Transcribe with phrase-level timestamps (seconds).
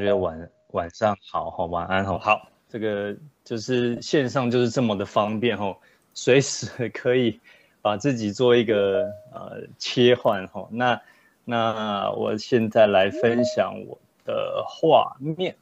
[0.00, 3.14] 同学晚晚上好，好晚安，好，好，这个
[3.44, 5.76] 就是线上就是这么的方便哈，
[6.14, 7.38] 随时可以
[7.82, 10.66] 把自己做一个呃切换哈。
[10.70, 11.02] 那
[11.44, 15.54] 那我现在来分享我的画面，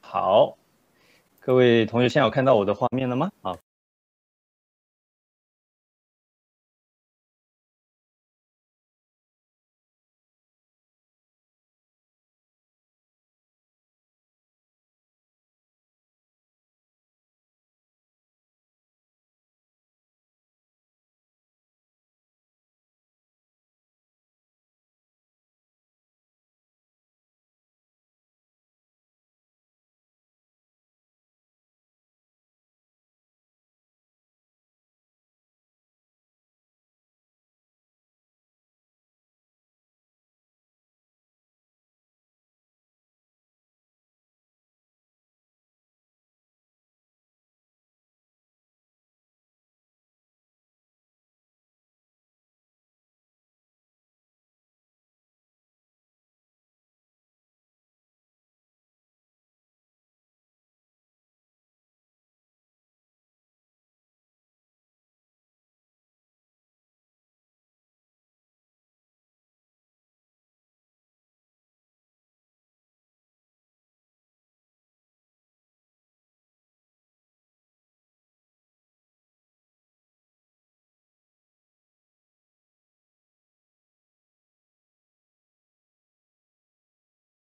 [0.00, 0.56] 好，
[1.40, 3.32] 各位同学现在有看到我的画面了吗？
[3.42, 3.58] 好。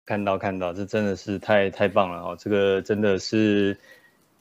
[0.08, 2.36] 看到看到，这真的是太太棒了哦！
[2.40, 3.76] 这个真的是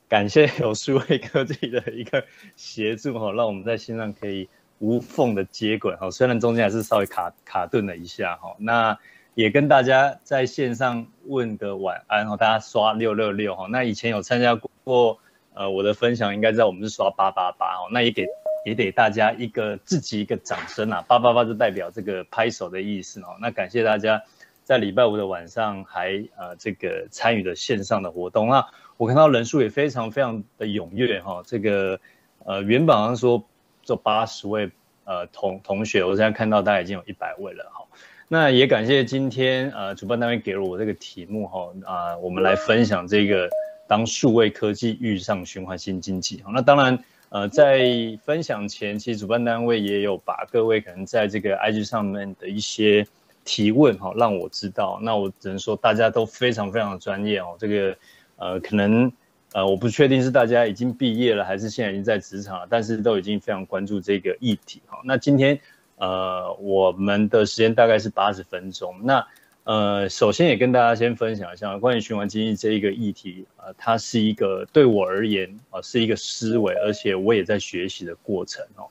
[0.08, 2.24] 感谢有数位科技的一个
[2.56, 4.48] 协助哈，让我们在线上可以
[4.80, 6.10] 无缝的接轨哈。
[6.10, 8.98] 虽然中间还是稍微卡卡顿了一下哈，那
[9.36, 13.68] 也跟大家在线上问个晚安哈，大家刷六六六哈。
[13.70, 15.20] 那以前有参加过
[15.54, 17.90] 呃我的分享，应该知道我们是刷八八八哦。
[17.92, 18.26] 那也给
[18.64, 23.36] 也给大家一个自己一个掌声啊，八八八就代表这个拍手的意思哦。
[23.42, 24.24] 那感谢大家。
[24.68, 28.68] 在礼拜五的晚上还呃这个参与了线上的活动，那
[28.98, 31.98] 我看到人数也非常非常的踊跃哈，这个
[32.44, 33.42] 呃原本好像说
[33.82, 34.70] 做八十位
[35.06, 37.86] 呃同同学，我现在看到大概已经有一百位了哈，
[38.28, 43.50] 那也感谢今天呃主办单位给了我这个题目哈啊，我们来分享这个
[43.88, 47.88] 当数位科技遇上循环新经济哈，那当然呃在
[48.22, 53.08] 分享前，其实主办单位也有把各位可能在这个 IG 上面的一些。
[53.48, 57.56] 提问哈，让我知道，那我只能说大家都非常非常的专业哦。
[57.58, 57.98] 这个
[58.36, 59.10] 呃，可能
[59.54, 65.00] 呃，我不确定是大家已经毕业了，还是现在已经在职场了，但是都已经非常关注这个议题哈。
[65.06, 65.58] 那今天
[65.96, 69.26] 呃，我们的时间大概是八十分钟，那。
[69.68, 78.88] 呃，首先也跟大家先分享一下关于循环经济这一个议题啊、它是一个对我而言啊、是一个思维，而且我也在学习的过程哦，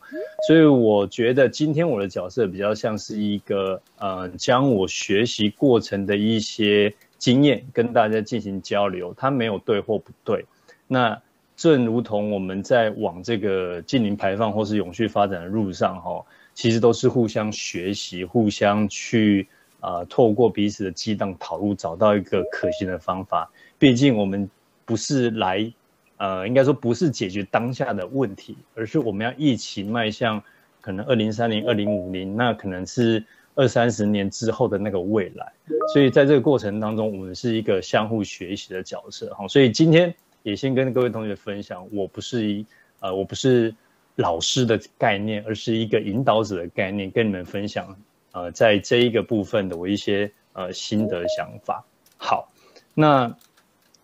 [0.46, 10.44] 所以我觉得今天我的角色比较像是一个呃，将我学习过程的一些经验跟大家进行交流，它没有对或不对。
[10.86, 11.18] 那
[11.56, 16.22] 正如同我们在往这个近零排放或是永续发展的路上哈、
[16.52, 19.48] 其实都是互相学习，互相去。
[19.80, 23.50] 啊、呃，透过彼此的激荡讨论，找到一个可行的方法。
[23.78, 24.48] 毕竟我们
[24.84, 25.72] 不是来，
[26.16, 30.42] 呃，应该说不是解决当下的问题，而是我们要一起迈向
[30.80, 33.22] 可能二零三零、二零五零，那可能是
[33.54, 35.52] 二三十年之后的那个未来。
[35.92, 39.34] 所以在这个过程当中，我们是一个相互学习的角色。
[39.34, 42.66] 哈，所以今天也先跟各位同学分享，我不是一，
[43.00, 43.74] 呃，我不是
[44.14, 47.94] 老师的概念，而是一个引导者的概念，跟你们分享。
[48.36, 51.82] 呃，在这一个部分的我一些呃心得想法。
[52.18, 52.46] 好，
[52.92, 53.34] 那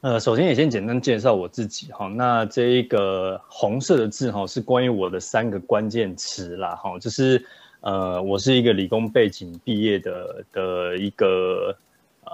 [0.01, 2.09] 呃，首先也先简单介绍我自己哈。
[2.09, 7.45] 那这一个红色的字哈，是关于我的三个关键词啦哈，就是
[7.83, 11.77] 呃，我是一个理工背景毕业的的一个
[12.25, 12.33] 呃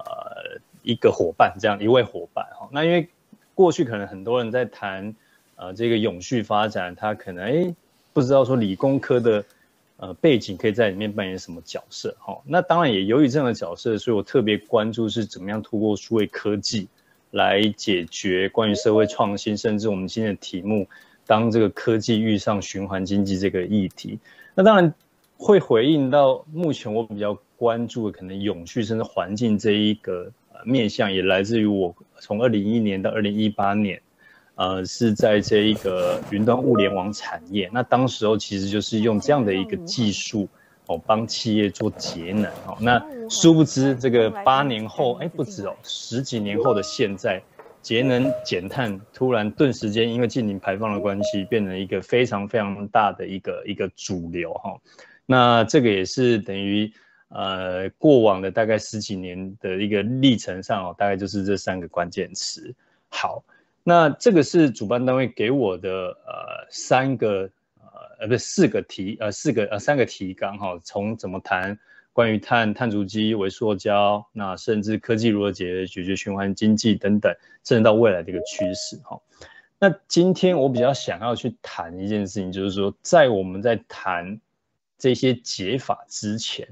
[0.84, 2.69] 一个伙伴，这样一位伙伴哈。
[2.70, 3.08] 那因为
[3.56, 5.12] 过去可能很多人在谈
[5.56, 7.75] 呃这个永续发展，他可能诶
[8.12, 9.44] 不知道说理工科的。
[10.00, 12.17] 呃，背景可以在里面扮演什么角色？
[12.21, 16.87] 哈，那当然也由于这样的角色，所以我特别关注是怎么样透过数位科技
[17.33, 20.87] 来解决关于社会创新，甚至我们今天的题目，
[21.27, 24.21] 当这个科技遇上循环经济这个议题，
[24.55, 24.95] 那当然
[25.37, 30.31] 会回应到目前我比较关注的可能永续甚至环境这一个
[30.65, 34.00] 面向，也来自于我从二零一一年到二零一八年。
[34.58, 40.49] 呃，是在这一个云端物联网产业，那当时候其实就是用这样的一个技术
[40.87, 42.76] 哦，帮企业做节能哦。
[42.81, 43.00] 那
[43.31, 47.40] 殊不知这个八年后，哎，不止哦，十几年后的现在，
[47.82, 54.76] 节能减碳突然顿时间因为近零排放的关系，变成一个非常非常大的一个一个主流哈。
[55.25, 56.93] 那这个也是等于
[57.28, 62.75] 呃过往的大概十几年的一个历程上哦，大概就是这三个关键词。
[63.08, 63.44] 好，
[63.88, 67.50] 那这个是主办单位给我的呃三个。
[67.81, 71.79] 呃呃，不是四个题，呃，四个呃，三个提纲哈，从怎么谈
[72.12, 77.32] 关于碳碳足迹、微塑胶，那甚至科技如何解决解决循环经济等等，
[77.64, 79.20] 甚至到未来的一个趋势哈。
[79.79, 84.40] 那今天我比较想要去谈一件事情，就是说，在我们在谈
[84.99, 86.69] 这些解法之前，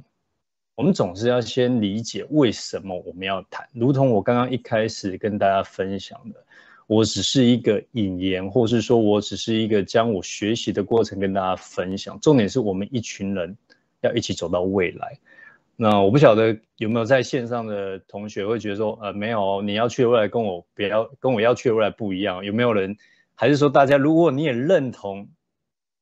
[0.74, 6.45] 我们总是要先理解为什么我们要谈，如同我刚刚一开始跟大家分享的。
[6.86, 12.18] 我只是一个引言，或是说我只是一个将我学习的过程跟大家分享。
[12.20, 13.56] 重点是我们一群人
[14.02, 15.18] 要一起走到未来。
[15.74, 22.44] 那我不晓得有没有在线上的同学会觉得说，呃，没有，你要去的未来跟我不要跟我要去的未来不一样。
[22.44, 22.96] 有没有人？
[23.34, 25.28] 还是说大家如果你也认同，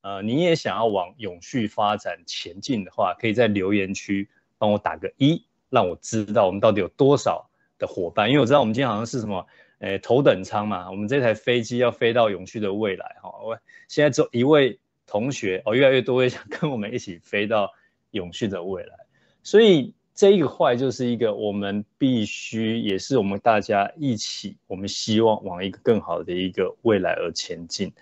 [0.03, 4.29] 呃，你也想要往永续发展前进的话，可以在留言区
[4.59, 7.49] 帮我打个一，让我知道我们到底有多少
[7.79, 8.29] 的伙伴。
[8.29, 9.47] 因为我知道我们今天好像是什么。
[9.85, 13.29] 诶，头等舱嘛，我们这台飞机要飞到永续的未来哈。
[13.45, 17.71] 我现在只有一位同学哦，越来越多会想跟我们一起飞到
[18.13, 18.95] 永续的未来，
[19.43, 27.93] 所以这一个坏就是一个我们必须，也是我们大家一起，我们希望往一个更好的一个未来而前进。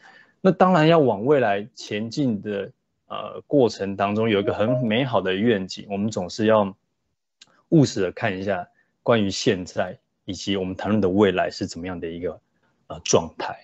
[0.40, 2.70] 那当然要往未来前进的
[3.08, 6.76] 呃过程当中，有一个很美好的愿景，我们总是要
[7.70, 8.69] 务实的看一下
[9.02, 9.99] 关于现在。
[10.25, 12.41] 以及我们谈论的未来是怎么样的一个
[12.87, 13.59] 呃状态，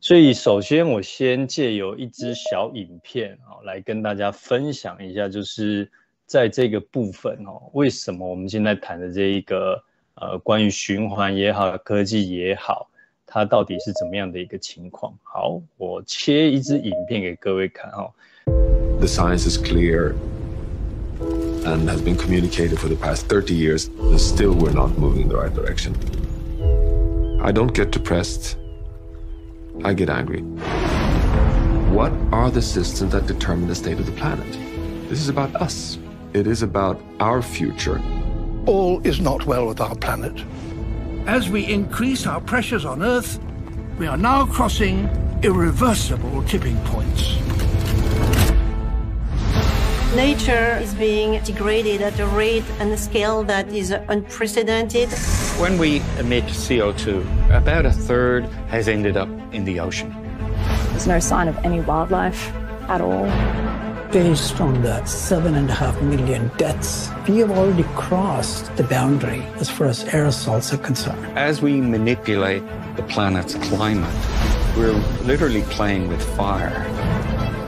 [0.00, 5.90] 所以首先我先借由一支小影片啊，来跟大家分享一下，就是
[6.26, 9.82] 在这个部分哦，为什么我们现在谈的这一个
[10.16, 12.90] 呃关于循环也好，科技也好，
[13.24, 15.16] 它到底是怎么样的一个情况？
[15.22, 18.12] 好，我切一支影片给各位看哦。
[18.98, 20.14] The science is clear.
[21.66, 25.28] And has been communicated for the past 30 years, and still we're not moving in
[25.28, 25.94] the right direction.
[27.42, 28.56] I don't get depressed.
[29.84, 30.42] I get angry.
[31.92, 34.50] What are the systems that determine the state of the planet?
[35.08, 35.98] This is about us.
[36.34, 38.00] It is about our future.
[38.66, 40.44] All is not well with our planet.
[41.26, 43.40] As we increase our pressures on Earth,
[43.98, 45.08] we are now crossing
[45.42, 47.36] irreversible tipping points.
[50.14, 55.10] Nature is being degraded at a rate and a scale that is unprecedented.
[55.58, 60.14] When we emit CO2, about a third has ended up in the ocean.
[60.90, 62.48] There's no sign of any wildlife
[62.88, 63.26] at all.
[64.10, 69.42] Based on the seven and a half million deaths, we have already crossed the boundary
[69.56, 71.26] as far as aerosols are concerned.
[71.36, 72.62] As we manipulate
[72.96, 74.14] the planet's climate,
[74.76, 74.94] we're
[75.24, 76.72] literally playing with fire.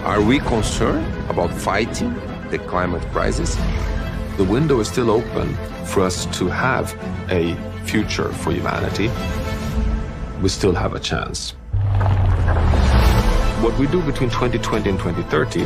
[0.05, 2.15] Are we concerned about fighting
[2.51, 3.57] the climate crisis,
[4.37, 5.55] the window is still open
[5.85, 6.95] for us to have
[7.31, 7.55] a
[7.85, 9.11] future for humanity.
[10.41, 11.51] We still have a chance.
[13.63, 15.63] What we do between 2020 and 2030,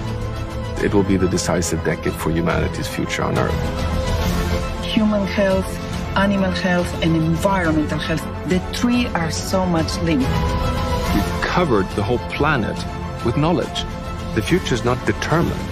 [0.84, 4.84] it will be the decisive decade for humanity's future on Earth.
[4.84, 5.66] Human health,
[6.16, 10.28] animal health, and environmental health, the three are so much linked.
[11.14, 12.76] We've covered the whole planet
[13.24, 13.84] with knowledge.
[14.34, 15.71] The future is not determined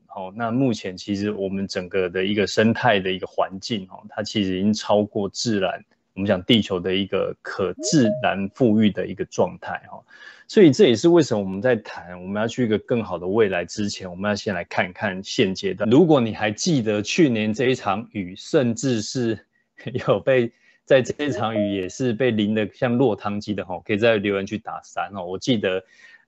[0.15, 10.03] 哦，那目前其实我们整个的一个生态的一个环境，哦，它其实已经超过自然，我们讲地球的一个可自然富裕的一个状态，哈，
[10.49, 15.89] 所以这也是为什么我们在谈我们要去一个更好的未来之前，我们要先来看看现阶段。
[15.89, 19.39] 如果你还记得去年这一场雨，甚至是
[20.07, 20.51] 有被
[20.83, 25.81] 在这一场雨也是被淋得像落汤鸡的，哈，可以在留言区打三，哦，我记得，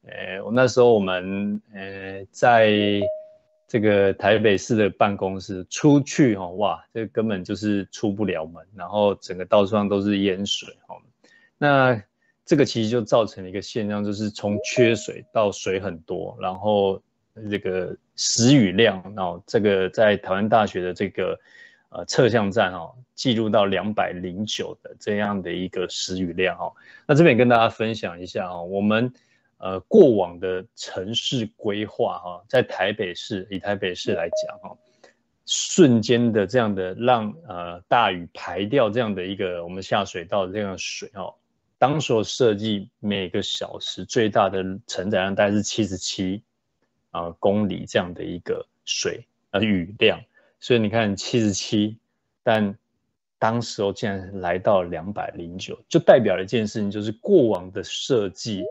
[0.08, 3.02] 呃，我那时候我们，呃，在。
[3.74, 11.02] 这个台北市的办公室出去哦，哇，这根本就是出不了门，然后整个到处上都是淹水哦。
[11.58, 12.00] 那
[12.46, 17.02] 这个其实就造成了一个现象，就是从缺水到水很多，然后
[17.50, 21.40] 这个时雨量，哦，这个在台湾大学的这个
[21.90, 26.72] 呃测向站哦，记录到两百零九的这样的一个时雨量哦。
[27.08, 29.12] 那这边跟大家分享一下哦，我们
[29.64, 34.78] 呃过往的城市规划哈，在台北市以台北市来讲哈，
[35.46, 41.34] 瞬间的这样的让呃大雨排掉这样的一个我们下水道的这样的水哦。
[41.78, 46.44] 当时设计每个小时最大的承载量大概是七十七
[47.12, 50.20] 啊公里这样的一个水呃雨量，
[50.60, 51.98] 所以你看七十七，
[52.44, 52.78] 但
[53.40, 58.64] 当时候竟然来到两百零九，就代表了一件事情，就是过往的设计，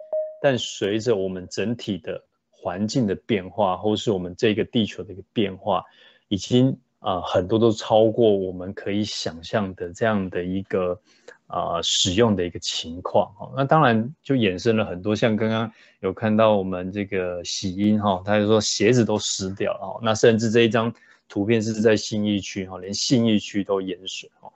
[0.43, 5.85] 但随着我们整体的环境的变化，或是我们这个地球的一个变化，
[6.29, 11.01] 已经啊、很多都超过我们可以想象的这样的一个。
[11.49, 15.71] 啊、使用的一个情况哈，那当然就衍生了很多，像刚刚
[16.01, 20.91] 有看到我们这个喜英哈，他就说鞋子都湿掉了哈，那甚至这一张
[21.29, 24.51] 图片是在信义区哈，连信义区都淹水哈，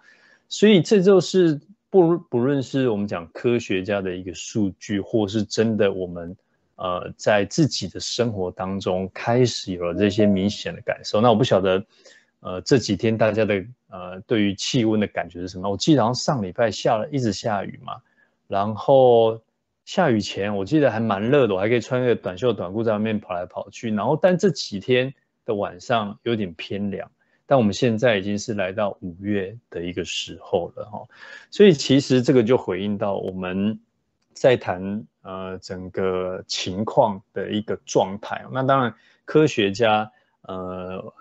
[0.48, 6.36] 所以这就是不不论是我们讲科学家的一个数据，或是真的我们
[6.76, 11.84] 呃在自己的生活当中开始有了这些明显的感受，那我不晓得。
[12.40, 15.68] 呃，这几天大家的呃，对于气温的感觉是什么？
[15.68, 17.94] 我记得好像上礼拜下了一直下雨嘛，
[18.46, 19.42] 然后
[19.84, 23.90] 下雨前我记得还蛮热的，我还可以穿个短袖短裤在外面跑来跑去。
[23.90, 25.12] 然后，但这几天
[25.44, 27.10] 的晚上有点偏凉。
[27.46, 31.06] 但我们现在已经是来到五月的一个时候了哈，
[31.50, 33.78] 所以其实这个就回应到我们
[34.32, 38.44] 在谈呃整个情况的一个状态。
[38.52, 40.10] 那当然，科学家
[40.42, 41.14] 呃。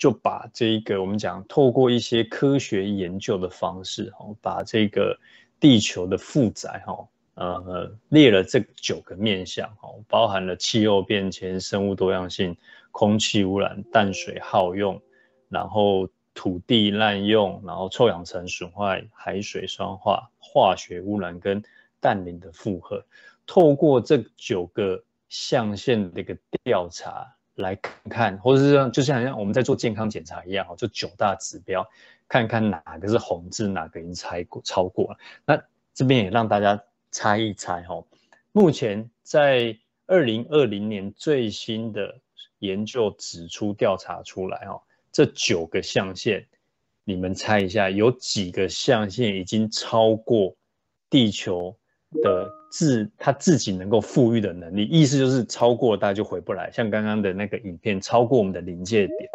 [0.00, 5.18] 就把这一个我们讲透过一些科学研究的方式，哈，把这个
[5.58, 12.56] 地球的负载，哈，呃，列了这九个面向，哈，包含了气候变迁、生物多样性、
[12.92, 15.02] 空气污染、淡水耗用，
[15.48, 21.62] 然后土地滥用，然后臭氧层损坏、海水酸化、化学污染跟
[22.00, 23.04] 氮磷的负荷，
[23.46, 27.34] 透过这九个象限的一个调查。
[27.58, 31.84] 来看看，或者是说，就像像我们在做健康检查一样，就九大指标，
[32.28, 35.18] 看看哪个是红字，哪个已经超过超过了。
[35.44, 35.60] 那
[35.92, 38.04] 这边也让大家猜一猜哈。
[38.52, 39.76] 目前在
[40.06, 42.20] 二零二零年最新的
[42.60, 44.80] 研究指出调查出来哈，
[45.18, 46.46] 这九个象限，
[47.02, 50.54] 你们猜一下，有几个象限已经超过
[51.10, 51.76] 地球
[52.22, 52.48] 的？
[52.70, 56.70] 自他自己能够富裕的能力，意思就是超过大家就回不来。
[56.70, 59.30] 像刚刚的那个影片，超过我们的临界点，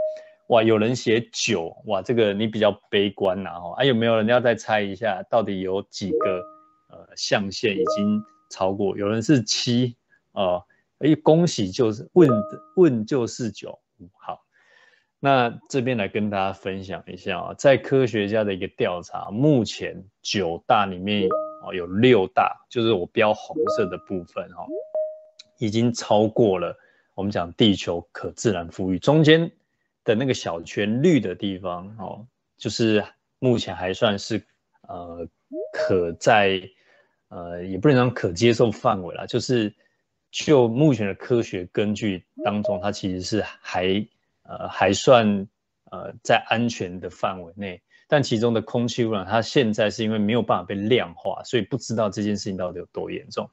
[0.48, 6.42] 哇，有人写九，哇，这个你比较悲观呐，哈，啊，有没有人要再猜一下，到底有几个
[6.92, 8.96] 呃象限已经超过？
[8.96, 9.98] 有人是七，
[10.34, 10.63] 哦，
[11.00, 12.30] 哎，恭喜，就是问
[12.75, 13.80] 问就是九，
[14.13, 14.42] 好，
[15.24, 21.30] 那这边来跟大家分享一下啊，在科学家的一个调查，目前九大里面。
[21.65, 24.68] 哦，有六大，就是我标红色的部分哈，
[25.60, 26.77] 已经超过了
[27.15, 29.50] 我们讲地球可自然富裕中间
[30.03, 32.27] 的那个小圈绿的地方哦，
[32.58, 33.01] 就是
[33.39, 34.46] 目前还算是
[34.89, 35.25] 呃
[35.72, 36.62] 可在
[37.30, 39.74] 呃也不能讲可接受范围啦，就是
[40.32, 44.06] 就目前的科学根据当中，它其实是还
[44.60, 45.48] 呃还算
[45.91, 47.81] 呃在安全的范围内。
[48.07, 53.50] 但其中的空气污染，它现在是因为没有办法被量化，所以不知道这件事情到底有多严重。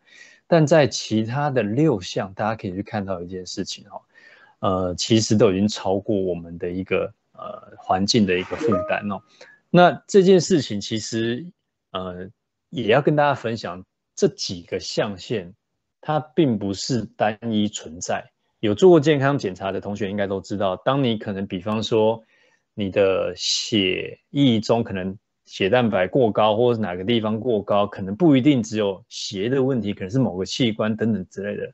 [0.47, 4.03] 但在其他的六项，大家可以去看到一件事情哈，
[4.59, 9.23] 呃，其实都已经超过我们的一个呃环境的一个负担哦。
[9.71, 11.47] 那这件事情其实
[11.93, 12.29] 呃
[12.69, 13.83] 也要跟大家分享，
[14.15, 15.55] 这几个象限
[16.03, 18.31] 它并不是单一存在。
[18.61, 22.23] 有做过健康检查的同学应该都知道，当你可能比方说。
[22.73, 31.71] 你的血液中可能血蛋白过高，或者是哪个地方过高，可能不一定只有血的问题，可能是某个器官等等之类的。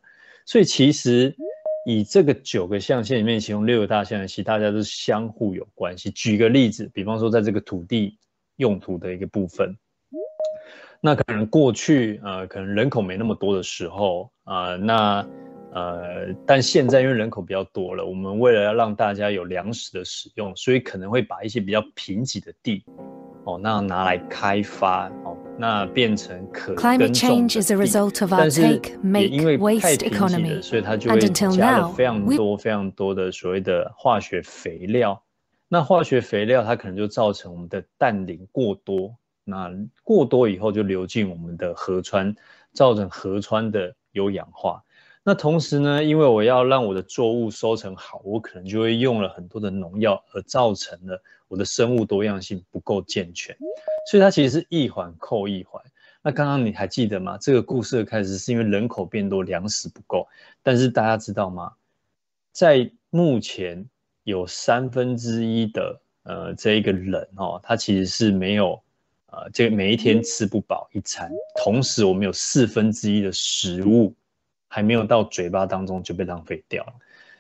[0.47, 1.37] 所以其实
[1.85, 6.11] 以这个九个象限里面，其中六个大象限，大家都是相互有关系。
[6.11, 8.19] 举个例子，比方说在这个土地
[8.57, 9.77] 用途的一个部分，
[11.01, 15.25] 那可能过去呃，可能人口没那么多的时候啊、那。
[15.77, 22.83] 呃，但现在因为人口比较多了，我们为了要让大家有粮食的使用，所以可能会把一些比较贫瘠的地，
[23.45, 27.13] 哦，那拿来开发，哦，那变成可耕种的地。
[28.31, 28.63] 但是
[29.21, 35.23] 也因为太贫瘠了，所以它就会加了非常多非常多的所谓的化学肥料。
[35.69, 39.15] 那化学肥料它可能就造成我们的氮磷过多，
[39.45, 39.71] 那
[40.03, 42.35] 过多以后就流进我们的河川，
[42.73, 44.83] 造成河川的有氧化。
[45.29, 53.57] 那同时呢，因为我要让我的作物收成好，我可能就会用了很多的农药，而造成了我的生物多样性不够健全。
[54.09, 55.83] 所以它其实是一环扣一环。
[56.23, 57.37] 那刚刚你还记得吗？
[57.39, 60.29] 这个故事的开始是因为人口变多，粮食不够。
[60.63, 61.73] 但是大家知道吗？
[62.53, 63.85] 在目前
[64.23, 68.81] 有三分之一的呃这一个人哦，他其实是没有
[69.33, 71.33] 呃，这个每一天吃不饱一餐。
[71.65, 74.15] 同时，我们有四分之一的食物。
[74.69, 76.93] 还没有到嘴巴当中就被浪费掉了，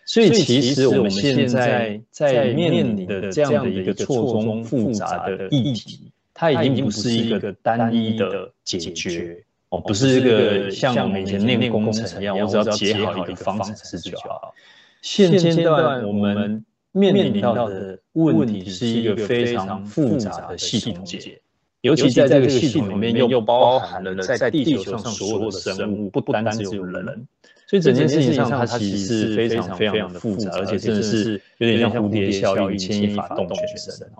[0.04, 14.54] 所以其实我们现在在面临的这样的一个错综复杂的议题，它已经不是一个单一的解决哦，不是一个像我们以前念工程一样，我只要解好一个方程式就好。
[15.02, 21.40] 现阶段我们面临到的问题是一个非常复杂的系统解。
[21.86, 27.26] 尤其在这个系统里面，又包含了在地球上所有的生物，不单只有人，
[27.66, 34.10] 所以整件事情上它其实是非常非常的复杂，而且真的是有点像蝴蝶效应，牵一发动全身。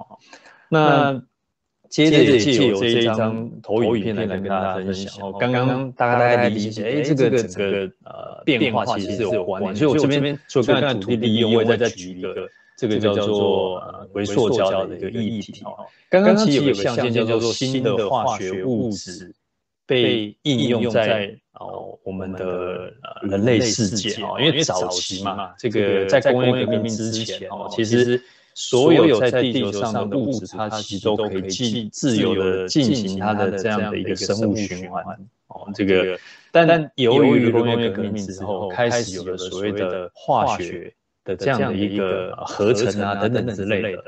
[0.69, 1.23] 那
[1.89, 5.33] 接着也借由这一张投影片来跟大家分享。
[5.39, 12.49] 刚刚大家大概理解，哎，这个整个呃变化其实是有关联，所以我这边除了刚才土地利用，我也再举一个。
[12.77, 15.75] 这个叫做呃微塑胶的一个议题哈。
[16.11, 19.35] 刚刚其实有个象限叫做新的化学物质
[19.87, 28.23] 被应用在哦我们的呃人类世界哈，因为早期嘛，这个在工业革命之前哦，其实
[28.55, 35.03] 所有在地球上的物质它其实都可以进自由的进行它的这样的一个生物循环
[35.49, 35.69] 哦。
[35.75, 36.19] 这个
[36.53, 40.93] 但由于工业革命之后，开始有了所谓的化学。
[41.27, 44.03] 的这样的一个合成啊等等之类的，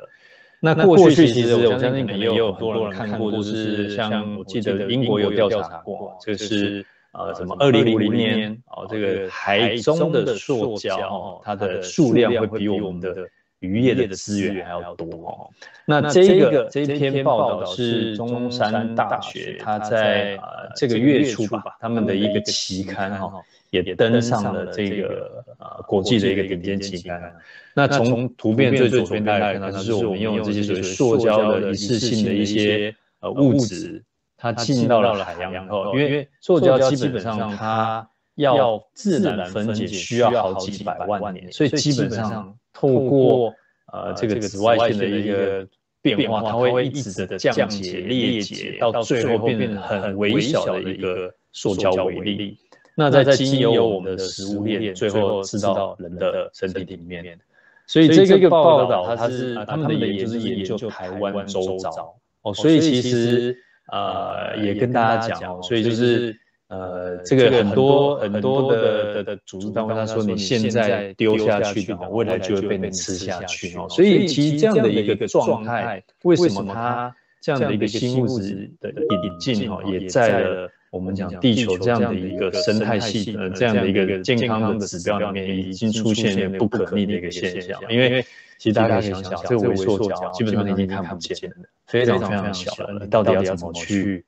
[0.61, 13.29] 那过去其实我相信可能也有很多人看过，就是像我记得英国有调查过，就是呃什么二零五零年哦，这个海中的塑胶哦，它的数量会比我们的
[13.61, 15.51] 渔业的资源还要多哦。
[15.87, 23.43] 那这个这一篇报道是中山大学，它在呃这个月初吧，他们的一个期刊哈。
[23.71, 27.37] 也登上了这个呃国际的一个顶尖期刊。
[27.75, 34.03] 那从图片最左边大家看到，就是我们用这些所谓塑胶的一次性的一些呃物质，
[34.39, 43.53] 它进到了海洋以后，因为塑胶基本上它要自然分解需要好几百万年，所以基本上透过
[43.93, 45.67] 呃这个紫外线的一个
[46.01, 52.57] 变化，它会一直的降解裂解，到最后变成很微小的一个塑胶微粒。
[52.95, 57.39] 那在经由我们的食物链，最后吃到人的身体里面。
[57.87, 63.57] 所以这个报道它是他们的也就是研究台湾周遭哦，所以其实
[63.91, 66.39] 呃也跟大家讲哦，所以就是
[66.69, 73.87] 呃这个很多很多的的组织单位他说，你现在丢下去的，未来就会被你吃下去哦。
[73.89, 80.71] 所以其实这样的一个状态，为什么它这样的一个新物质的引进哦，也在了。
[80.91, 87.79] 我们讲地球这样的一个生态系呃，这样的一个健康的指标里面，已经出现了不可逆的一个现象。
[87.91, 88.25] 因为
[88.57, 93.01] 其实大家可以想想，这个微塑胶基本上已经看不见了，非常非常小了。
[93.03, 94.25] 你到底要怎么去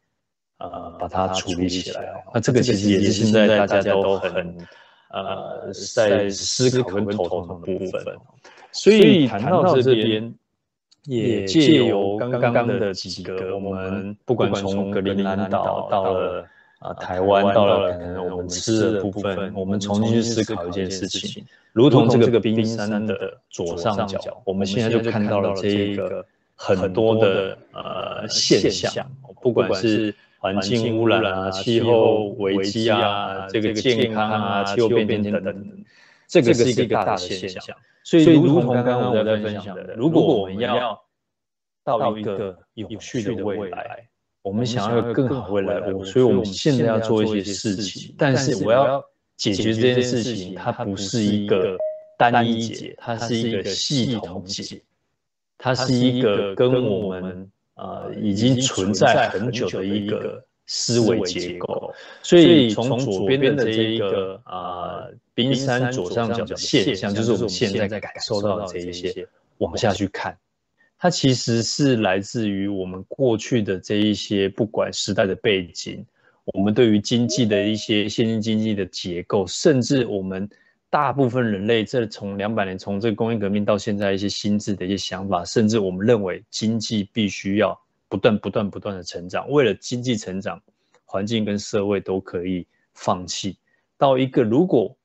[0.60, 2.24] 呃把它处理起来？
[2.32, 4.56] 那这个其实也是现在大家都很
[5.10, 8.16] 呃在思考跟头痛的部分。
[8.70, 10.32] 所以谈到这边。
[11.04, 16.44] 也借由刚刚的几个，我们不管从格陵兰岛到了
[16.78, 21.42] 啊台湾，到了可能我们吃的部分，我们重新去思考一件事情，
[21.72, 35.84] 如同这个冰山的左上角，我们现在就看到了这一个很多的呃现象，不管是环境污染啊、气候危机啊、这个健康啊、气候变迁等等，
[36.26, 37.76] 这个是一个大的现象。
[38.02, 40.98] 所以，如同刚刚我们在分享的，如果我们要
[41.84, 44.08] 到一个有序的未来，
[44.40, 48.14] 我们想要有更好的未来，所以我们现在要做一些事情。
[48.16, 49.04] 但是，我要
[49.36, 51.76] 解决这件事情，它不是一个
[52.16, 54.80] 单一解，它是一个系统解，
[55.58, 57.50] 它是一个跟我们
[57.80, 61.92] 呃已经存在很久的一个思维结构。
[62.22, 65.08] 所以，从左边的这一个啊。
[65.32, 69.26] 冰山左上角的现象，就是我们现在在感受到的这一些。
[69.56, 70.36] 往下去看，
[70.98, 76.04] 它其实是来自于我们过去的这一些，不管时代的背景，
[76.46, 80.46] 我们对于经济的一些现今经济的结构，甚至我们
[80.90, 90.60] 大部分人类这从两百年，从这个工业革命到现在一些心智的一些想法，甚至我们认为经济必须要不断、不断、不断的成长，为了经济成长，
[91.04, 93.56] 环境跟社会都可以放弃。
[93.96, 94.96] 到一个如果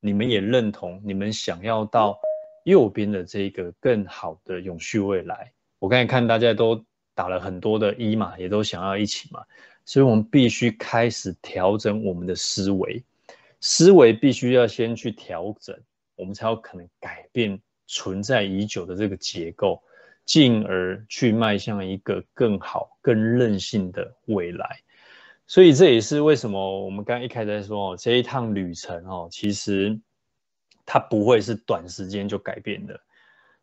[0.00, 2.18] 你们也认同，你们想要到
[2.64, 5.50] 右边的这个更好的永续未来。
[5.78, 9.42] 我刚才看大家都打了很多的一嘛，也都想要一起嘛，
[9.86, 13.02] 所以我们必须开始调整我们的思维，
[13.62, 15.80] 思维必须要先去调整，
[16.16, 19.80] 我们才有可能改变存在已久的这个结构，
[20.24, 24.80] 进而去迈向一个更好、更韧性的未来。
[25.46, 29.98] 所以这也是为什么我们刚刚一开始在说哦，这一趟旅程哦，其实
[30.84, 32.98] 它不会是短时间就改变的，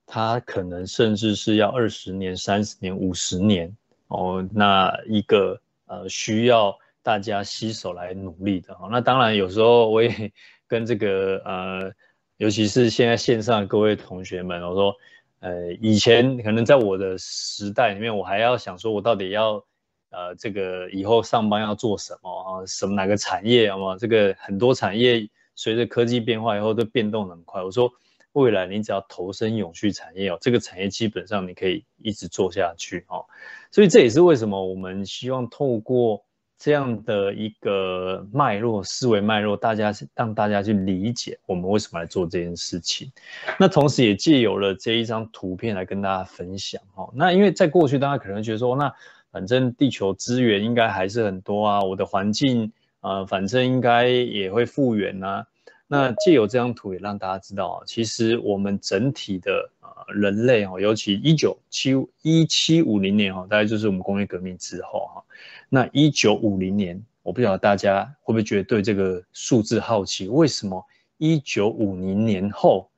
[0.05, 3.75] 它可能甚至是要二十年、三十年、五十年
[4.07, 6.77] 哦，那一个呃需要
[7.09, 8.77] 大家携手来努力的。
[8.91, 10.09] 那当然有时候我也
[10.69, 11.91] 跟这个呃，
[12.37, 14.95] 尤其是现在线上各位同学们，我说
[15.39, 19.65] 呃，以前可能在我的时代里面，我还要想说我到底要。
[20.11, 22.65] 呃，这个以后上班要做什么啊？
[22.65, 23.75] 什么哪个产业啊？
[23.99, 27.61] 这个很多产业随着科技变化以后都变动很快。
[27.61, 27.91] 我说
[28.31, 33.23] 未来你只要投身永续产业哦，这个产业基本上你可以一直做下去哦。
[33.69, 36.25] 所以这也是为什么我们希望透过
[36.59, 43.11] 这样的一个脉络思维脉络，大家让大家去理解我们为什么来做这件事情。
[43.57, 47.09] 那同时也借由了这一张图片来跟大家分享哦。
[47.15, 48.93] 那因为在过去大家可能觉得说那。
[49.31, 55.45] 反正地球资源应该还是很多啊，我的环境啊、反正应该也会复原呐。
[55.85, 59.69] 那借由这张图也让大家知道，其实我们整体的
[60.11, 65.23] 人类哦，尤其一九七一七五零年哦，大概就是我们工业革命之后哈。
[65.69, 70.83] 那一九五零年，我不晓得大家会不会觉得对这个数字好奇，为什么
[71.17, 72.89] 一九五零年后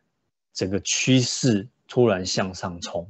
[0.54, 3.08] 整个趋势突然向上冲？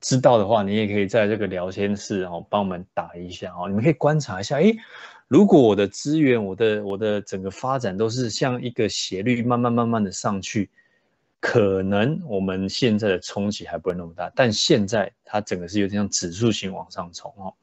[0.00, 3.66] 知道的话，你也可以在这个聊天室哦，帮我们打一下哦。
[3.66, 4.76] 你们可以观察一下，诶，
[5.26, 10.70] 如果我的资源，我的我的整个发展都是像一个斜率，慢慢慢慢的上去，
[11.40, 14.30] 可能我们现在的冲击还不会那么大。
[14.34, 17.54] 但现在它整个是有点像指数型往上冲哦。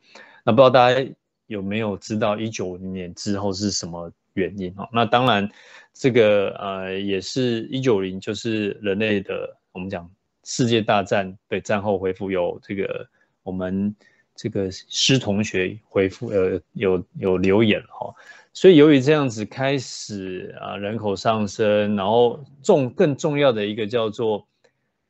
[0.44, 1.06] 那不知道大家
[1.48, 4.88] 有没有知道一九零年之后是什么原因哦？
[4.92, 5.50] 那当然，
[5.94, 10.10] 这个呃也是一九零，就是人类的我们讲。
[10.48, 13.10] 世界大战对战后恢复，有这个
[13.42, 13.96] 我们
[14.36, 18.14] 这个师同学回复呃有有留言哈，
[18.56, 24.48] 所以由于这样子开始啊人口上升，然后重更重要的一个叫做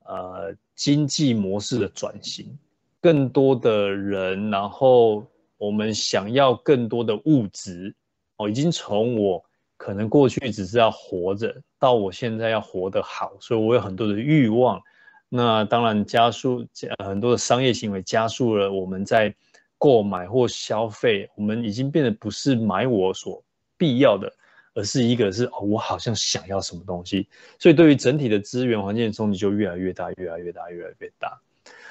[0.04, 2.58] 呃经济模式的转型，
[3.00, 5.24] 更多的人，然后
[5.58, 7.94] 我们想要更多的物质
[8.38, 9.46] 哦，已经从我
[9.78, 14.82] 可能过去只是要活着，到我现在要活得好，所以我有很多的欲望。
[15.30, 16.66] 那当然加速
[17.04, 19.36] 很多的商业行为，加速了我们在
[19.78, 21.30] 购买或消费。
[21.36, 23.44] 我们已经变得不是买我所
[23.78, 24.32] 必要的，
[24.74, 27.28] 而是一个是哦，我好像想要什么东西。
[27.60, 31.40] 所以对于整体的资源环境的冲击就越来越大，越来越大，越来越大。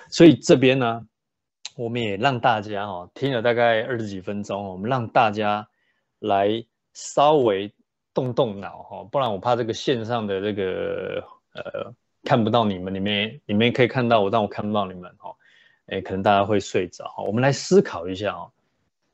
[0.09, 1.07] 所以这边呢，
[1.77, 5.69] 我们也让大家哦听了大概二十几分钟，我们让大家
[6.19, 7.73] 来稍微
[8.13, 11.95] 动动脑哈，不然我怕这个线上的这个呃。
[12.27, 15.31] 看不到你们，你们你们可以看到我，但我看不到你们哈。
[15.87, 17.23] 哎，可能大家会睡着哈。
[17.23, 18.51] 我们来思考一下哦，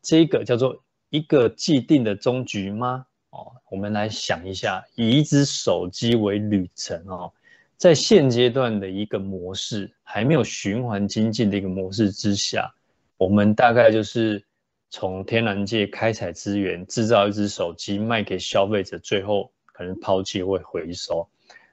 [0.02, 3.06] 这个叫做一个既定的终局吗？
[3.30, 7.32] 哦，我们来想一下，以一只手机为旅程哦，
[7.76, 12.72] 在现阶段的一个模式，还没有循环经济的一个模式之下，
[13.16, 14.44] 我们大概就是
[14.90, 21.28] 从天然界开采资源，制造一只手机卖给消费者，最后可能抛弃或回收。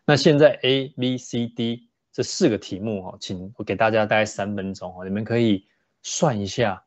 [0.06, 5.68] 那现在 A、B、C、D 这四个题目哈，请我给大家大概三分钟哈，你们可以
[6.02, 6.84] 算一下，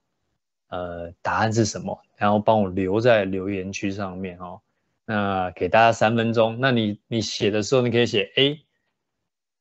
[0.71, 4.61] 呃，答案是什么，然后帮我留在留言区上面哦。
[5.05, 8.61] 那给大家三分钟，那你你写的时候，你可以写 A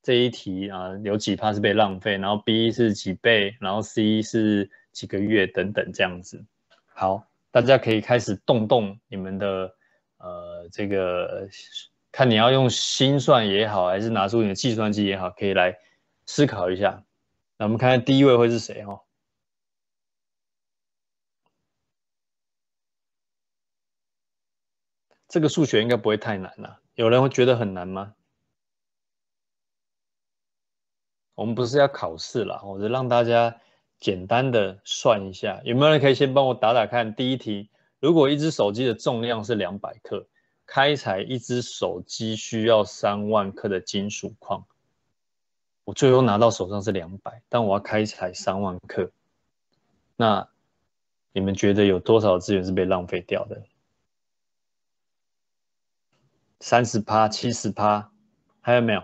[0.02, 6.44] 这一题啊，有几趴是被浪费，然后 B 是几倍，然后 C 是几个月等等这样子。
[6.96, 9.76] 好，大家可以开始动动你们的
[10.18, 11.48] 呃这个。
[12.12, 15.78] 看你要用心算也好，还是拿出你的计算机也好，可以来
[16.26, 17.04] 思考一下。
[17.58, 19.02] 那我们看看第一位会是谁哈？
[25.28, 26.80] 这个数学应该不会太难了。
[26.96, 28.16] 有人会觉得很难吗？
[31.36, 33.62] 我们不是要考试了，我就让大家
[34.00, 35.62] 简单的算一下。
[35.64, 37.14] 有没有人可以先帮我打打看？
[37.14, 37.70] 第一题，
[38.00, 40.28] 如果一只手机的重量是两百克。
[40.72, 44.68] 开采一只手机需要三万克的金属矿，
[45.84, 49.12] 我最后拿到手上是两百，但我要开采三万克，
[50.16, 50.48] 那
[51.32, 53.64] 你们觉得有多少资源是被浪费掉的？
[56.60, 58.12] 三十趴、七十趴，
[58.62, 59.04] 还有没有？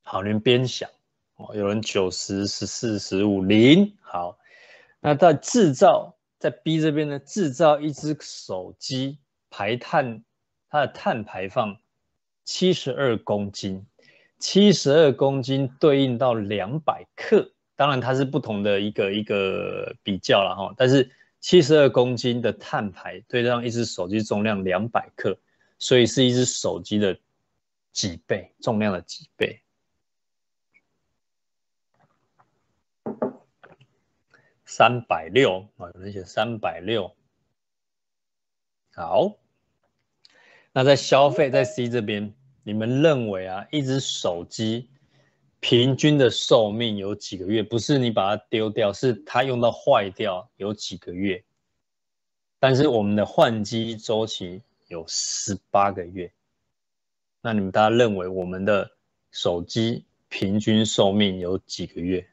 [0.00, 0.88] 好，你们边想
[1.36, 3.98] 哦，有人九十、十四、十五、零。
[4.00, 4.38] 好，
[5.00, 9.18] 那在制造，在 B 这边呢，制造一只手机
[9.50, 10.24] 排碳，
[10.70, 11.78] 它的碳排放
[12.44, 13.86] 七十二公斤，
[14.38, 25.38] 七十二公斤对应到两百克，当然它是不同的一个一个比较了哈，但是七十二公斤的碳排对上一只手机重量两百克，
[25.78, 27.18] 所以是一只手机的
[27.92, 29.60] 几倍，重量的几倍。
[34.70, 37.12] 三百六啊，有人写三百六。
[38.94, 39.34] 好，
[40.70, 44.88] 那在消费在 C 这边，你们认为啊，一只手机
[45.58, 47.64] 平均的寿命有几个月？
[47.64, 51.42] 不是你把它丢掉，是它用到坏掉有几个月？
[52.60, 56.32] 但是我们的换机周期有十八个月。
[57.40, 58.88] 那你们大家认为我们的
[59.32, 62.24] 手机平均寿命有几个月？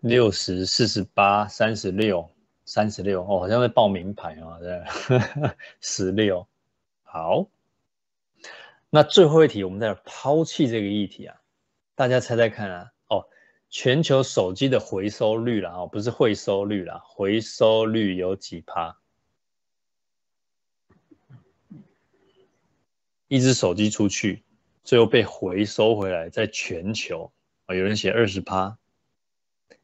[0.00, 2.30] 六十四十八三十六
[2.64, 4.82] 三十六哦，好像在报名牌啊，对，
[5.80, 6.46] 十六。
[7.02, 7.48] 好，
[8.88, 11.36] 那最后一题，我们在抛弃这个议题啊，
[11.94, 13.26] 大家猜猜看啊，哦，
[13.68, 18.96] 全球手机的回收率啦，哦，不是回收率啦，回收率有几趴？
[23.28, 24.44] 一只手机出去，
[24.82, 27.32] 最后被回收回来，在全球
[27.66, 28.78] 啊，有人写二十趴。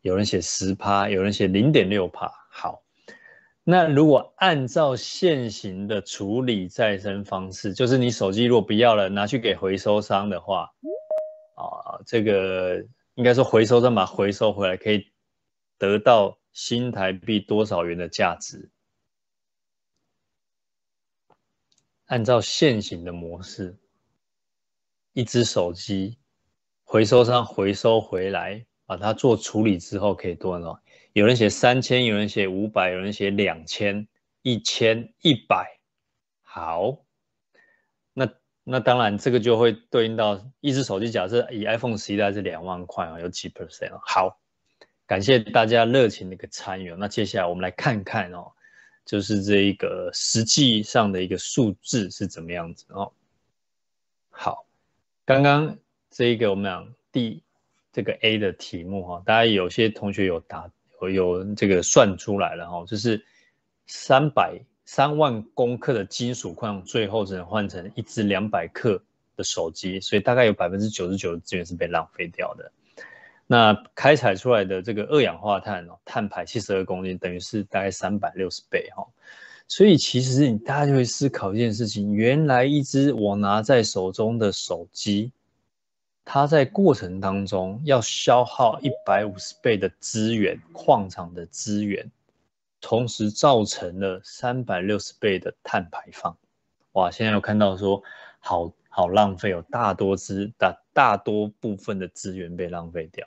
[0.07, 2.33] 有人写十趴，有人写零点六趴。
[2.49, 2.85] 好，
[3.64, 10.73] 那如果按照现行的处理再生方式，就是你手机如果不要了，拿去给回收商的话，
[11.57, 15.11] 啊，这个应该说回收商把回收回来，可以
[15.77, 18.71] 得到新台币多少元的价值？
[22.05, 23.77] 按照现行的模式，
[25.14, 26.16] 一只手机
[26.85, 28.64] 回收商回收回来。
[28.87, 30.81] 把它做处理之后可以多少？
[31.12, 34.07] 有人写三千，有人写五百，有人写两千、
[34.42, 35.81] 一千、一百。
[36.42, 36.99] 好，
[38.12, 38.29] 那
[38.62, 43.99] 那当然这个就会对应到一只手机，假设以 iPhone 十一代是两万块啊，有几 percent？
[44.03, 44.38] 好，
[45.07, 46.94] 感谢大家热情的一个参与。
[46.96, 48.53] 那接下来我们来看看哦，
[49.05, 53.12] 就是这一个实际上的一个数字是怎么样子哦。
[54.31, 54.66] 好，
[55.25, 55.77] 刚刚
[56.11, 57.42] 这一个我们讲第。
[57.97, 63.25] 这个 A 的题目哈，大家有些同学有答有有这个算出来了哈，就是
[63.87, 69.03] 三百三万公克的金属矿，最后只能换成一支两百克
[69.35, 72.71] 的手机，所以大概有百分之九十九的资源是被浪费掉的。
[73.47, 79.07] 那开采出来的这个二氧化碳哦，碳排七十二公斤，等于是大概三百六十倍哈。
[79.69, 85.33] 所以其实你大家就会思考一件事情，原来一支我拿在手中的手机。
[86.29, 92.11] 它在过程当中要消耗一百五十倍的资源，矿场的资源，
[92.81, 96.37] 同时造成了三百六十倍的碳排放。
[96.93, 97.12] 哇！
[97.12, 98.03] 现在有看到说，
[98.41, 103.25] 好好浪费，有大多资大大多部分的资源被浪费掉。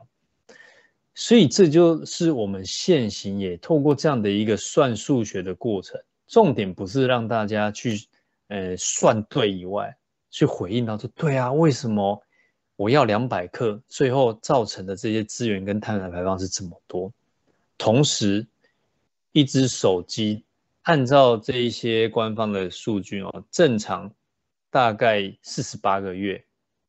[1.16, 8.08] 所以这就是我们现行也透过这样的一个算数学的过程，重点不是让大家去
[8.50, 9.96] 呃算对以外，
[10.30, 12.22] 去回应到说对啊，为什么？
[12.80, 17.12] 我要两百克，最后造成的这些资源跟碳排放是这么多。
[17.78, 18.48] 同时，
[19.34, 20.46] 一只手机
[20.84, 24.10] 按照这一些官方的数据哦，正常
[24.70, 26.42] 大概四十八个月，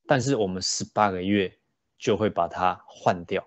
[0.07, 1.53] 但是我们十八个月
[1.99, 3.45] 就会把它换掉。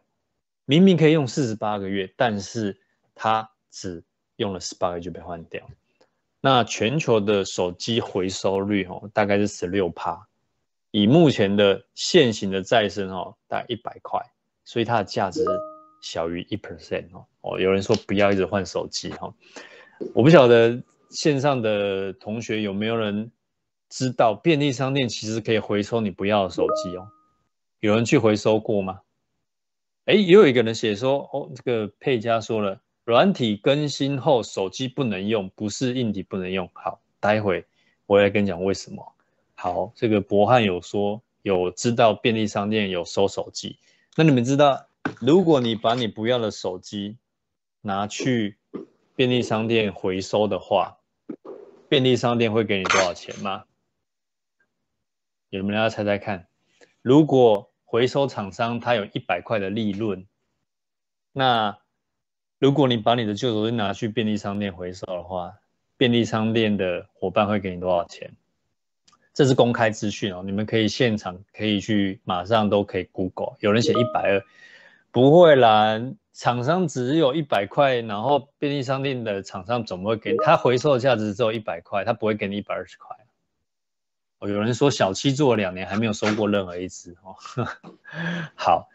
[0.65, 2.77] 明明可以用四十八个月，但是
[3.15, 4.03] 它只
[4.35, 5.65] 用了十八个月就被换掉。
[6.41, 10.27] 那全球的手机回收率哦，大概是十六趴。
[10.95, 14.21] 以目前的现行的再生哦，大概一百块，
[14.63, 15.43] 所以它的价值
[16.03, 17.25] 小于一 percent 哦。
[17.41, 19.33] 哦，有人说不要一直换手机哈，
[20.13, 23.31] 我不晓得线上的同学有没有人
[23.89, 27.07] 知道便利商店其实可以回收你不要的手机哦。
[27.79, 29.01] 有人去回收过吗？
[30.05, 36.69] 哎，也有一个人写说哦，这个佩佳说了，软体更新后手机不能用，不是硬体不能用。
[36.73, 37.65] 好，待会
[38.05, 39.12] 我来跟你讲为什么。
[39.63, 43.79] 好，这个博汉有说有知道便利商店有收手机，
[44.17, 44.87] 那你们知道，
[45.21, 47.17] 如果你把你不要的手机
[47.79, 48.57] 拿去
[49.15, 50.97] 便利商店回收的话，
[51.87, 53.63] 便利商店会给你多少钱吗？
[55.49, 56.49] 你们要猜猜看，
[57.01, 60.27] 如果回收厂商他有一百块的利润，
[61.31, 61.79] 那
[62.59, 65.53] 如果你把你的旧手机拿去便利商店回收的话，
[65.95, 68.35] 便利商店的伙伴会给你多少钱？
[69.33, 73.55] 这是公开资讯哦，你们可以现场可以去，马上都可以 Google。
[73.59, 74.43] 有人写一百二，
[75.11, 75.99] 不会啦，
[76.33, 83.17] 厂商只有一百块，然后便利商店的厂商怎么会给他回收的价值只有一百块，他不会给你一百二十块。
[84.37, 87.35] 哦，有人说小七做了两年还没有收过任何一支哦。
[88.53, 88.87] 好，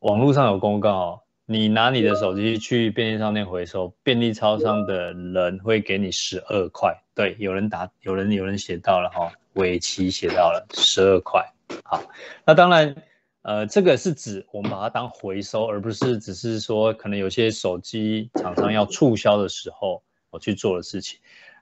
[0.00, 6.96] 网络上有公告哦，你拿你的手机去便利商店回收，便利超商的人会给你十二块。
[7.14, 9.32] 对，有人答，有人有人写到了哈。
[9.56, 11.44] 尾期写到了十二块，
[11.84, 12.02] 好，
[12.44, 12.96] 那当然，
[13.42, 21.18] 呃，这个是指我们把它当回收，而不是只是说可能有些手机厂商要促销的时候我去做的事情。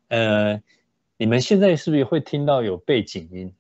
[0.09, 0.61] 呃，
[1.17, 3.53] 你们现在是不是会听到有背景音？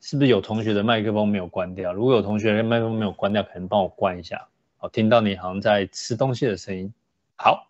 [0.00, 1.92] 是不是有同学的麦克风没有关掉？
[1.92, 4.46] 如果有同学的麦克风没有关掉，可能帮我关一下。
[4.76, 6.92] 好，听到你好像在吃东西的声音。
[7.36, 7.68] 好，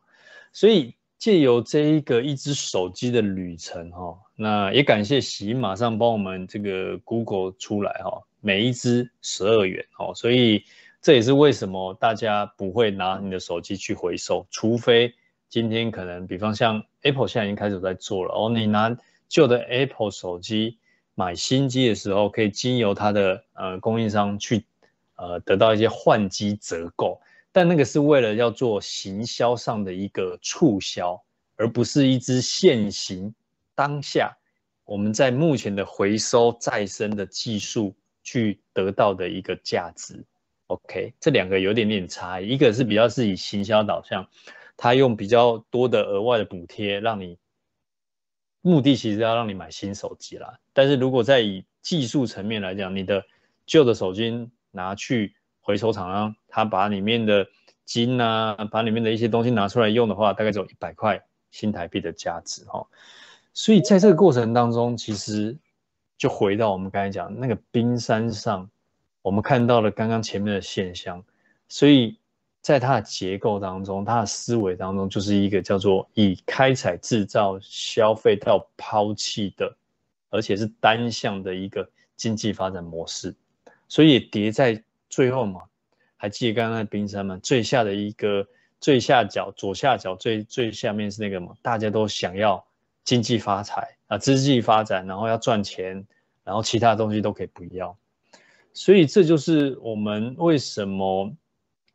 [0.53, 0.95] 所以。
[1.19, 10.63] 借由这一个一只手机的旅程哈，那也感谢喜马上帮我们这个 Google 出来哈，每一只十二元哦，所以
[11.03, 15.13] 这也是为什么大家不会拿你的手机去回收，除非
[15.49, 18.97] 今天可能，比方像 Apple 现在已经开始在做了哦，你拿
[19.29, 20.79] 旧的 Apple 手机
[21.17, 24.65] 买新机的时候，可以经由它的呃供应商去
[25.17, 27.21] 呃得到一些换机折扣。
[27.59, 31.21] 但那个是为了要做行销上的一个促销，
[31.57, 33.35] 而不是一支现行
[33.75, 34.33] 当下
[34.85, 40.25] 我们在目前的回收再生的技术去得到的一个价值。
[40.69, 44.25] OK，这两个有点点差异，一个是比较是以行销导向，
[44.77, 47.37] 它用比较多的额外的补贴，让你
[48.61, 50.61] 目的其实要让你买新手机啦。
[50.73, 53.25] 但是如果在以技术层面来讲，你的
[53.67, 55.35] 旧的手机拿去。
[55.69, 57.47] 回收厂商他把里面的
[57.85, 62.87] 金啊，把里面的一些东西拿出来用的话，大概只有一百块新台币的价值哈。
[63.53, 65.55] 所以在这个过程当中，其实
[66.17, 68.71] 就回到我们刚才讲那个冰山上，
[69.21, 71.23] 我们看到了刚刚前面的现象。
[71.69, 72.17] 所以
[72.63, 79.77] 在它的结构当中，它的思维当中，就是一个叫做以开采、制造、消费到抛弃的，
[80.31, 83.35] 而且是单向的一个经济发展模式。
[83.87, 84.83] 所以叠在。
[85.09, 85.63] 最后嘛，
[86.17, 87.39] 还记得刚刚那冰山吗？
[87.43, 88.47] 最下的一个
[88.81, 91.55] 最下角，左下角最最下面是那个嘛？
[91.63, 92.65] 大家都想要
[93.05, 96.07] 经济发财啊，经济发展，然后要赚钱，
[96.45, 97.97] 然后其他东西都可以不要。
[98.73, 101.33] 所以这就是我们为什么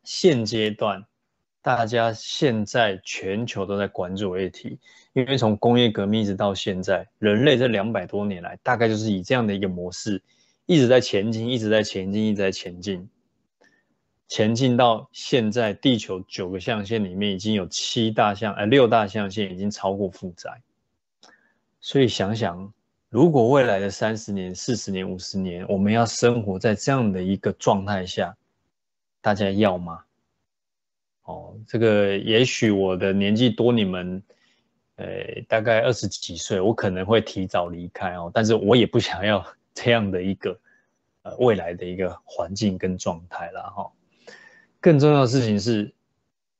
[0.02, 1.02] 现阶段
[1.62, 4.78] 大家现在全球都在关注的议题，
[5.14, 10.20] 因为从工业革命一直到现在，人类这两百多年来，大概就是以这样的一个模式。
[10.66, 13.08] 一直在前进，一直在前进，一直在前进，
[14.28, 20.62] 前进到现在，地球九个象限里面已经有七大象，呃，六大象限已经超过负载。
[21.80, 22.72] 所以想想，
[23.10, 28.34] 如果未来的三十年、四十年、五十年，我们要生活在这样的一个状态下，
[29.20, 30.02] 大家要吗？
[31.24, 34.22] 哦，这个也许我的年纪多你们，
[34.96, 35.06] 呃，
[35.46, 39.46] 大概二十几岁，我可能会提早离开哦，但是我也不想要。
[39.74, 40.58] 这样的一个
[41.22, 43.92] 呃未来的一个环境跟状态了哈，
[44.80, 45.92] 更重要的事情是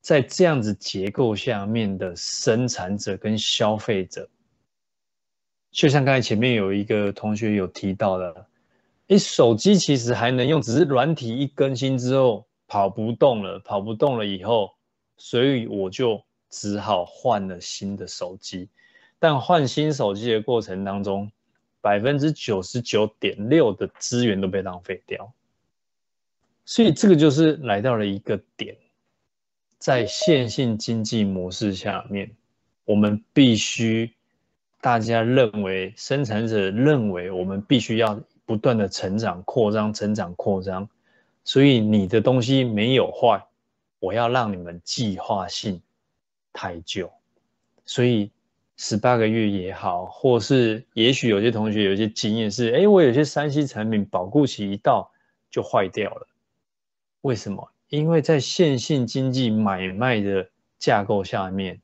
[0.01, 4.29] 在这样子结构下面的生产者跟消费者，
[5.71, 8.47] 就像刚才前面有一个同学有提到的，
[9.07, 14.75] 诶，手机其实还能用，只是软体一更新之后跑不动了，跑不动了以后，
[15.17, 18.69] 所以我就只好换了新的手机，
[19.19, 21.31] 但换新手机的过程当中。
[21.85, 25.31] 百分之九十九点六的资源都被浪费掉，
[26.65, 28.75] 所以这个就是来到了一个点，
[29.77, 32.31] 在线性经济模式下面，
[32.85, 34.11] 我们必须
[34.81, 40.89] 大家认为生产者认为我们必须要不断的成长、扩张、成长、扩张，
[41.43, 43.45] 所以你的东西没有坏，
[43.99, 45.79] 我要让你们计划性
[46.51, 47.11] 太久，
[47.85, 48.31] 所以。
[48.77, 55.11] 十八个月也好，或是也许有些同学有些经验是，哎，我有些三 C 产品保固期一到
[55.49, 56.27] 就坏掉了。
[57.21, 57.71] 为什么？
[57.87, 61.79] 因为在线性经济买卖的架构下面，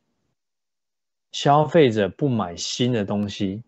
[1.31, 3.63] 消费者不买新的东西，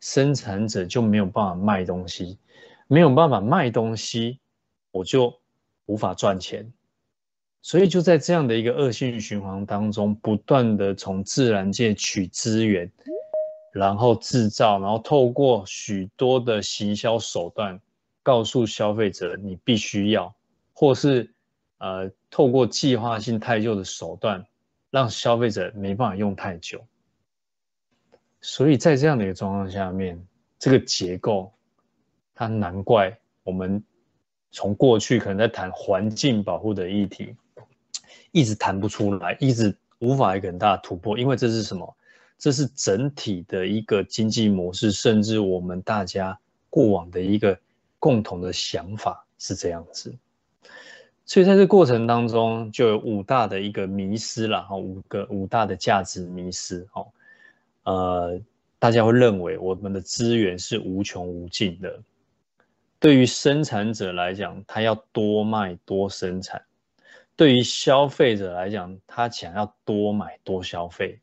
[0.00, 2.38] 生产者就没有办法卖东西，
[2.86, 4.38] 没有办法卖东西，
[4.92, 5.38] 我就
[5.86, 6.72] 无法赚钱。
[7.62, 12.90] 所以就在这样的一个恶性循环当中，不断的从自然界取资源，
[13.72, 17.80] 然后制造，然后透过许多的行销手段，
[18.22, 20.34] 告诉消费者你必须要，
[20.72, 21.32] 或是
[21.78, 24.44] 呃透过计划性太旧的手段，
[24.90, 26.84] 让消费者没办法用太久。
[28.40, 30.20] 所以在这样的一个状况下面，
[30.58, 31.52] 这个结构，
[32.34, 33.80] 它难怪我们
[34.50, 37.36] 从过去可能在谈环境保护的议题，
[38.30, 41.96] 一直谈不出来，一直无法一个很大的突破，因为这是什么？
[42.38, 46.38] 这是整体的一个经济模式，甚至我们大家
[46.70, 47.58] 过往的一个
[47.98, 50.14] 共同的想法是这样子。
[51.24, 57.06] 所以在这过程当中，就有五大的一个迷失了哈，五个五大的价值迷失哈，
[57.84, 58.40] 呃。
[58.82, 62.02] 大家会认为我们的资源是无穷无尽的。
[62.98, 66.60] 对于生产者来讲，他要多卖多生产；
[67.36, 71.18] 对于消费者来讲，他想要多买多消费。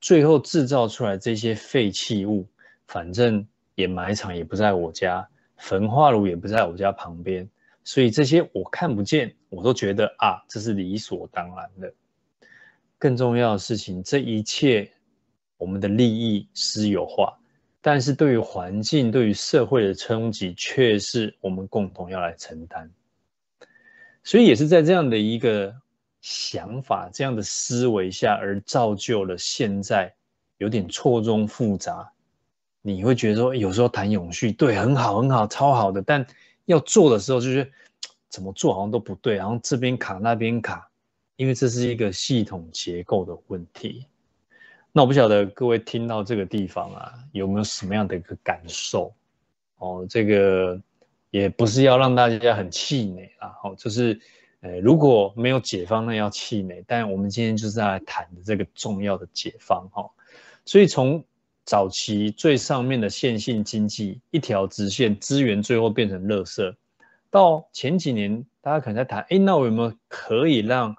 [0.00, 2.46] 最后制造出来这些废弃物，
[2.86, 7.48] 反正掩埋场也不在我家，焚化炉也不在我家旁边，
[7.84, 11.92] 所以这些我看不见，我都觉得啊，这是理所当然的。
[12.98, 14.90] 更重要的事情，这一切。
[15.58, 17.34] 我们的利益私有化，
[17.80, 22.90] 但是对于环境、对于社会的冲击，却是我们共同要来承担。
[24.26, 25.72] 所以也是在这样的一个
[26.20, 30.12] 想法、这样的思维下，而造就了现在
[30.58, 32.10] 有点错综复杂。
[32.82, 36.26] 你会觉得说，有时候谈永续，对，很好，很好，超好的，但
[36.64, 37.70] 要做的时候，就是
[38.28, 40.90] 怎么做好像都不对，然后这边卡，那边卡，
[41.36, 44.06] 因为这是一个系统结构的问题。
[44.90, 49.14] 那我不晓得各位听到这个地方啊，有没有什么样的一个感受？
[49.78, 50.80] 哦，这个
[51.30, 54.20] 也不是要让大家很气馁啊，哦，就是，
[54.60, 56.82] 呃，如果没有解方，那要气馁。
[56.86, 60.10] 但我们今天就是来谈的这个重要的解方，哈。
[60.64, 61.24] 所以从
[61.64, 66.74] 早期最上面的线性经济，一条直线，资源最后变成垃圾，
[67.30, 70.96] 到前几年大家可能在谈，哎，那我有没有可以让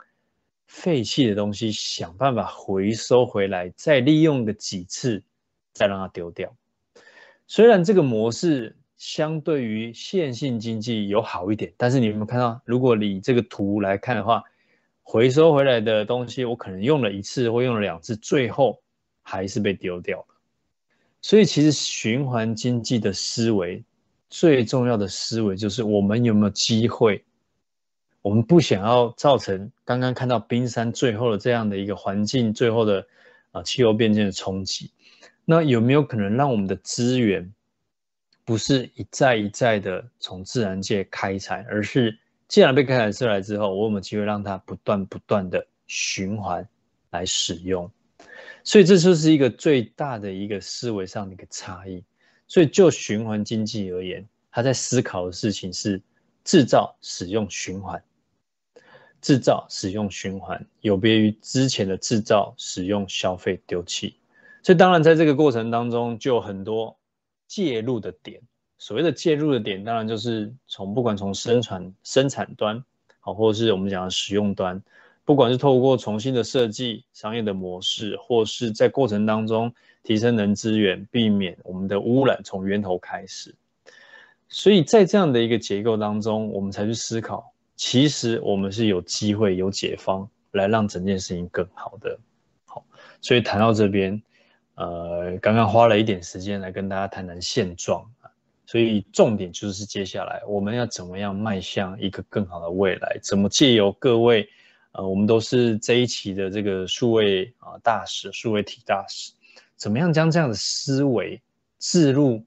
[0.68, 5.24] 废弃的东西，想办法回收回来，再利用个几次，
[5.74, 6.56] 再让它丢掉。
[7.48, 14.44] 虽然这个模式相对于线性经济有好一点，但是你有没有看到，如果你这个图来看的话，
[15.04, 18.82] 回收回来的东西，我可能用了一次或用了两次，最后
[19.22, 20.26] 还是被丢掉了。
[21.22, 23.84] 所以，其实循环经济的思维，
[24.30, 27.24] 最重要的思维就是我们有没有机会。
[28.22, 33.08] 我们不想要造成刚刚看到冰山最后的这样的一个环境，最后的
[33.52, 34.92] 啊气候变迁的冲击。
[35.46, 37.54] 那有没有可能让我们的资源
[38.48, 42.18] 不是一再一再的从自然界开采，而是
[42.48, 46.66] 既然被开采出来之后，我有没有机会让它不断不断的循环
[47.10, 47.92] 来使用？
[48.64, 52.02] 所以这就是一个最大的一个思维上的一个差异。
[52.48, 56.02] 所以就循环经济而言，他在思考的事情是
[56.46, 58.02] 制造、使用、循环。
[59.22, 64.16] 制造、使用、循环，有别于之前的制造、使用、消费、丢弃。
[64.64, 66.98] 所以，当然在这个过程当中，就有很多
[67.48, 68.42] 介入的点。
[68.78, 72.84] 所谓的介入的点，当然就是从不管从生产生产端，
[73.20, 74.82] 好，或者是我们讲的使用端，
[75.26, 79.74] 不管是透过重新的设计商业的模式，或是在过程当中
[80.04, 83.56] 提升能资源，避免我们的污染从源头开始。
[84.48, 87.52] 所以在这样的一个结构当中，我们才去思考。
[87.76, 92.18] 其实我们是有机会有解方来让整件事情更好的，
[92.66, 92.84] 好，
[93.22, 94.20] 所以谈到这边，
[94.78, 98.32] 呃，刚刚花了一点时间来跟大家谈谈现状啊，
[98.66, 104.48] 所以重点就是接下来我们要怎么样迈向一个更好的未来，怎么借由各位，
[104.94, 109.34] 呃，我们都是这一期的这个数位啊大使、数位体大使，
[109.76, 111.42] 怎么样将这样的思维
[111.80, 112.44] 置入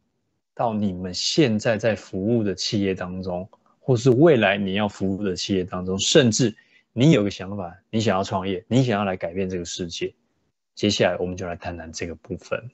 [0.54, 3.48] 到你们现在在服务的企业当中。
[3.82, 6.54] 或是未来你要服务的企业当中，甚至
[6.92, 10.14] 你有个想法，你想要创业，你想要来改变这个世界。
[10.80, 12.70] 接下来我们就来谈谈这个部分。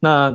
[0.00, 0.34] 那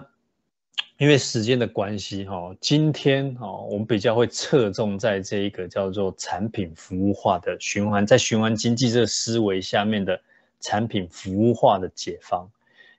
[0.97, 10.21] 因为时间的关系，哈，今天哈，我们比较会侧重在这一个叫做产品服务化的循环，在循环经济这个思维下面的
[10.59, 12.47] 产品服务化的解方，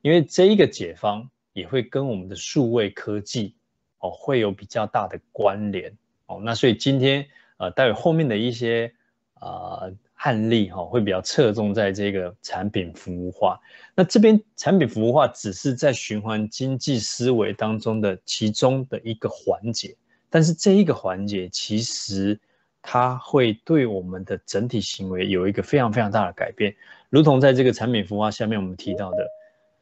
[0.01, 3.55] 因为这一个解方也会跟我们的数位科技
[4.01, 5.97] 哦会有比较大的关联。
[6.27, 7.25] 哦那所以今天
[7.59, 8.93] 呃，待会后面的一些
[9.35, 9.95] 呃
[10.25, 13.59] 案例哈，会比较侧重在这个产品服务化。
[13.95, 19.97] 那这边产品服务化只是在循环经济思维当中的其中的一个环节，
[20.31, 22.39] 但是这一个环节其实
[22.81, 26.75] 它会对我们的整体行为有一个非常非常大的改变。
[27.11, 29.27] 如同在这个产品服务化下面我们提到的，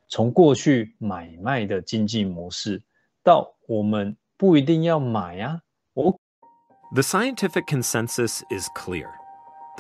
[0.08, 2.80] 从过去买卖的经济模式，
[3.22, 5.60] 到我们不一定要买啊，
[5.92, 6.18] 我。
[6.94, 9.19] The scientific consensus is clear.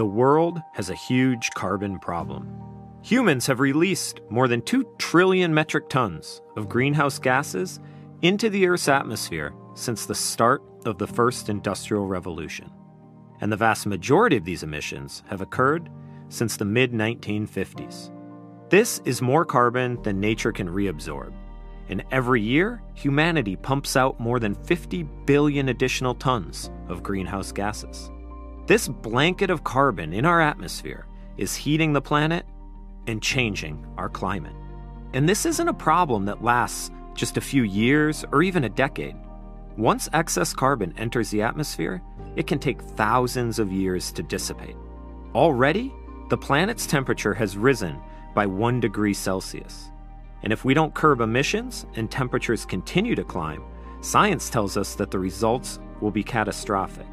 [0.00, 2.58] The world has a huge carbon problem.
[3.02, 7.80] Humans have released more than 2 trillion metric tons of greenhouse gases
[8.22, 12.70] into the Earth's atmosphere since the start of the first industrial revolution.
[13.42, 15.90] And the vast majority of these emissions have occurred
[16.30, 18.10] since the mid 1950s.
[18.70, 21.34] This is more carbon than nature can reabsorb.
[21.90, 28.10] And every year, humanity pumps out more than 50 billion additional tons of greenhouse gases.
[28.70, 31.04] This blanket of carbon in our atmosphere
[31.36, 32.46] is heating the planet
[33.08, 34.54] and changing our climate.
[35.12, 39.16] And this isn't a problem that lasts just a few years or even a decade.
[39.76, 42.00] Once excess carbon enters the atmosphere,
[42.36, 44.76] it can take thousands of years to dissipate.
[45.34, 45.92] Already,
[46.28, 48.00] the planet's temperature has risen
[48.36, 49.90] by 1 degree Celsius.
[50.44, 53.64] And if we don't curb emissions and temperatures continue to climb,
[54.00, 57.08] science tells us that the results will be catastrophic.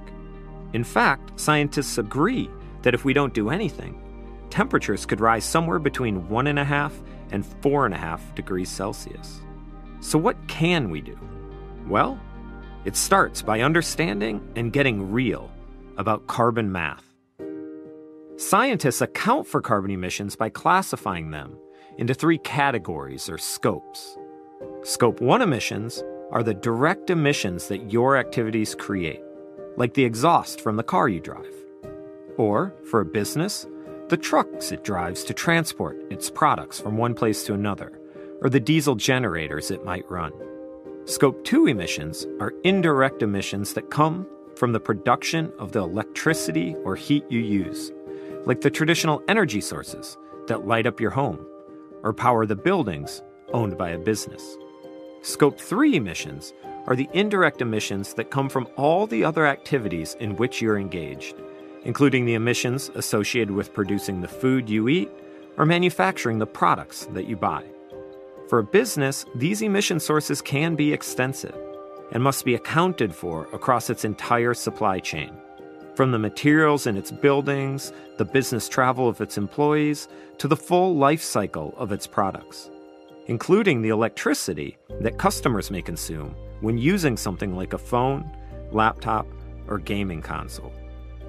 [0.73, 2.49] In fact, scientists agree
[2.81, 4.01] that if we don't do anything,
[4.49, 6.91] temperatures could rise somewhere between 1.5
[7.31, 9.41] and 4.5 degrees Celsius.
[9.99, 11.17] So, what can we do?
[11.87, 12.19] Well,
[12.85, 15.51] it starts by understanding and getting real
[15.97, 17.03] about carbon math.
[18.37, 21.57] Scientists account for carbon emissions by classifying them
[21.97, 24.17] into three categories or scopes.
[24.83, 29.21] Scope 1 emissions are the direct emissions that your activities create,
[29.77, 31.53] like the exhaust from the car you drive.
[32.37, 33.65] Or, for a business,
[34.09, 37.99] the trucks it drives to transport its products from one place to another,
[38.41, 40.33] or the diesel generators it might run.
[41.05, 46.95] Scope 2 emissions are indirect emissions that come from the production of the electricity or
[46.95, 47.91] heat you use,
[48.45, 50.17] like the traditional energy sources
[50.47, 51.45] that light up your home
[52.03, 53.21] or power the buildings
[53.53, 54.57] owned by a business.
[55.21, 56.53] Scope 3 emissions
[56.87, 61.35] are the indirect emissions that come from all the other activities in which you're engaged
[61.87, 65.09] including the emissions associated with producing the food you eat
[65.57, 67.63] or manufacturing the products that you buy.
[68.49, 71.57] For a business, these emission sources can be extensive
[72.11, 75.33] and must be accounted for across its entire supply chain.
[75.95, 80.95] From the materials in its buildings, the business travel of its employees, to the full
[80.95, 82.69] life cycle of its products,
[83.27, 88.30] including the electricity that customers may consume when using something like a phone,
[88.70, 89.26] laptop,
[89.68, 90.72] or gaming console.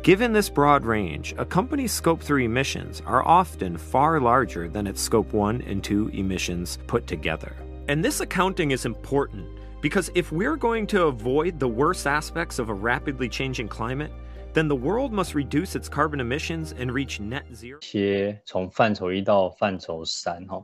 [0.04, 5.02] Given this broad range, a company's Scope 3 emissions are often far larger than its
[5.02, 7.56] Scope 1 and 2 emissions put together.
[7.88, 9.46] And this accounting is important
[9.82, 14.12] because if we're going to avoid the worst aspects of a rapidly changing climate,
[14.54, 17.80] then the world must reduce its carbon emissions and reach net zero.
[17.82, 20.64] 些从范畴一到范畴三哈，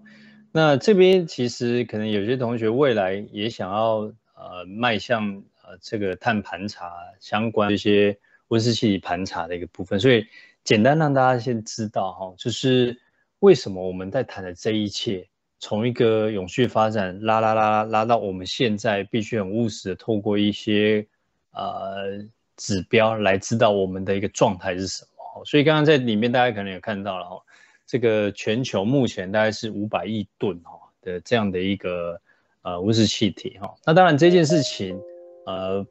[0.51, 4.11] 那这边其实可能有些同学未来也想要
[4.50, 8.18] 呃迈向呃这个碳盘查相关这些。
[8.48, 10.24] 温室气体盘查的一个部分，所以
[10.62, 12.96] 简单让大家先知道哈，就是
[13.40, 15.26] 为什么我们在谈的这一切，
[15.58, 21.04] 从一个永续发展拉拉拉拉到我们现在必须很务实的透过一些
[21.52, 22.22] 呃
[22.54, 25.44] 指标来知道我们的一个状态是什么。
[25.46, 27.42] 所以刚刚在里面大家可能有看到了哈，
[27.86, 32.20] 这个全球目前大概是五百亿吨哈的这样的一个
[32.64, 33.72] 呃温室气体哈。
[33.86, 35.00] 那当然这件事情
[35.46, 35.86] 呃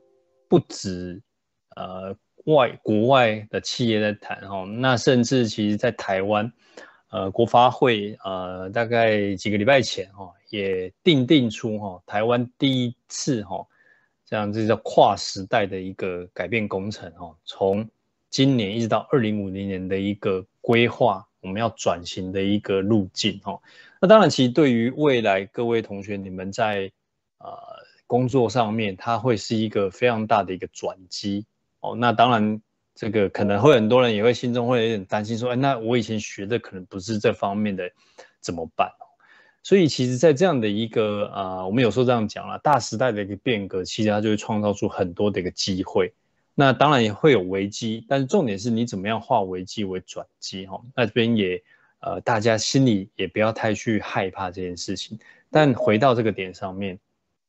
[0.49, 1.21] 不止
[1.77, 2.13] 呃。
[2.47, 6.51] 外国外的企业在谈哈，那甚至其实在台湾，
[7.09, 13.65] 呃，国发会呃大概几个礼拜前哈，也定定出哈台湾第一次哈
[14.25, 17.89] 这样子叫跨时代的一个改变工程哈，从
[18.29, 23.57] 今年一直到二零五零年的一个规划，我们要转型的一个路径哈。
[24.03, 26.91] 那当然，其实对于未来各位同学，你们在
[27.37, 27.57] 呃
[28.05, 31.45] 工作上面，它会是一个非常大的一个转机。
[31.79, 32.61] 哦，那当然，
[32.93, 37.89] 这个可能会很多人也会心中会有点担心，说，哎，那我以前学的可能不是这方面的，
[38.41, 38.91] 怎么办？
[39.63, 46.13] 所以，其实，在这样的一个啊、呃，我们有时候这样讲了，大时代的一个变革，其实它就会创造出很多的一个机会。
[46.55, 50.67] 那当然也会有危机，但是重点是你怎么样化危机为转机？
[50.67, 51.63] 哈，那这边也
[52.03, 55.17] 呃，大家心里也不要太去害怕这件事情。
[55.49, 56.99] 但回到这个点上面。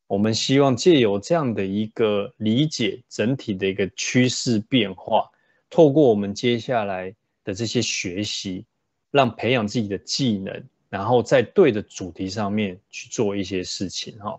[0.06, 5.28] 我们希望借由这样的一个理解整体的一个趋势变化，
[5.70, 8.66] 透过我们接下来的这些学习，
[9.10, 14.38] 让培养自己的技能，然后在对的主题上面去做一些事情哈。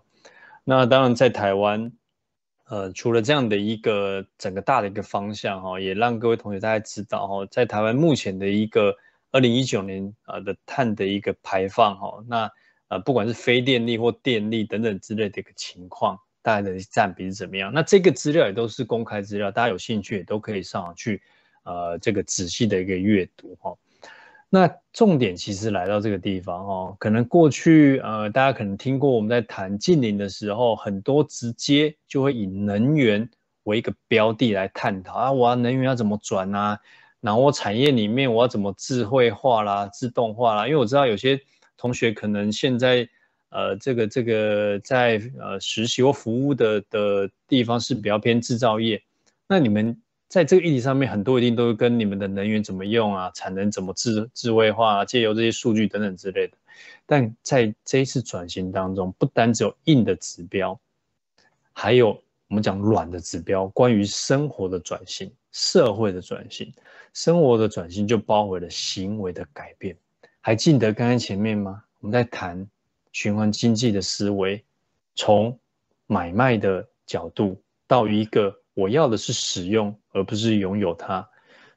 [0.62, 1.92] 那当然在台湾，
[2.68, 8.96] 呃，除了这样的一个整个大的一个方向哈，也让各位同学大家知道哈，在台湾目前的一个
[9.36, 12.50] 二零一九年啊的碳的一个排放哈，那。
[12.88, 17.72] 呃，不管是非电力或电力等等之类的一个情况，大概的占比是怎么样？
[17.74, 21.20] 那这个资料也都是公开资料，大家有兴趣也都可以上去，
[21.64, 23.74] 呃，这个仔细的一个阅读哈。
[24.48, 33.28] 那重点其实来到这个地方哦，可能过去呃，大家可能听过我们在谈近零的时候，很多直接就会以能源
[33.64, 36.78] 为一个标的来探讨啊，我要能源要怎么转啊？
[37.26, 40.66] 然后我产业里面我要怎么智慧化啦、自动化啦？
[40.66, 41.40] 因为我知道有些
[41.76, 43.08] 同学可能现在
[43.48, 49.02] 呃，这个这个在呃实习或服务的的地方是比较偏制造业，
[49.48, 50.00] 那你们。
[50.28, 56.56] 在这个议题上面，很多一定都跟你们的能源怎么用啊，产能怎么智智慧化啊，借由这些数据等等之类的。
[57.06, 60.80] 但在这一次转型当中，不单只有硬的指标，
[61.72, 66.72] 还有我们讲软的指标，关于生活的转型、社会的转型。
[67.12, 69.96] 生活的转型就包围了行为的改变。
[70.40, 71.82] 还记得刚刚前面吗？
[72.00, 72.66] 我们在谈
[73.12, 74.64] 循环经济的思维，
[75.14, 75.58] 从
[76.06, 78.54] 买卖的角度到一个。
[78.74, 81.26] 我要的是使用，而不是拥有它。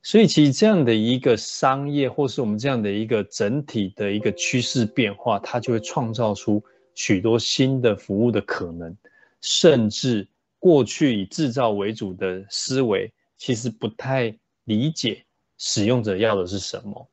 [0.04, 6.62] 所以，其实这样的一个商业，或是我们这样的一个整体的一个趋势变化，它就会创造出
[6.96, 8.94] 许多新的服务的可能。
[9.40, 10.28] 甚至
[10.60, 15.26] 过去以制造为主的思维，其实不太理解
[15.58, 17.08] 使用者要的是什么。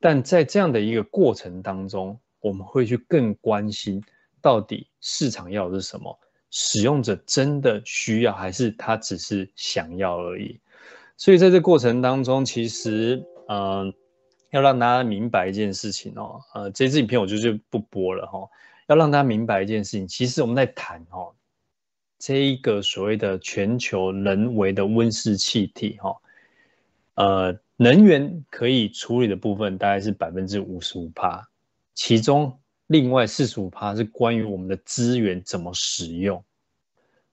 [0.00, 4.02] 但在这样的一个过程当中，我们会去更关心
[4.40, 6.18] 到底市场要的是什么。
[6.50, 10.58] 使用者真的需要，还是他只是想要而已？
[11.16, 13.92] 所以在这过程当中，其实，嗯、
[14.50, 18.48] 要让大家明白一件事情哦，呃，这支影片我就就不播了哈、哦。
[18.86, 21.34] 要让大家明白一件事情，其实我们在谈哦，
[22.18, 26.16] 这一个所谓的全球人为的温室气体哈、
[27.14, 31.48] 呃，能源可以处理的部分大概是百分之五十五趴，
[31.94, 32.58] 其中。
[32.88, 36.42] 另外四十五趴是关于我们的资源怎么使用，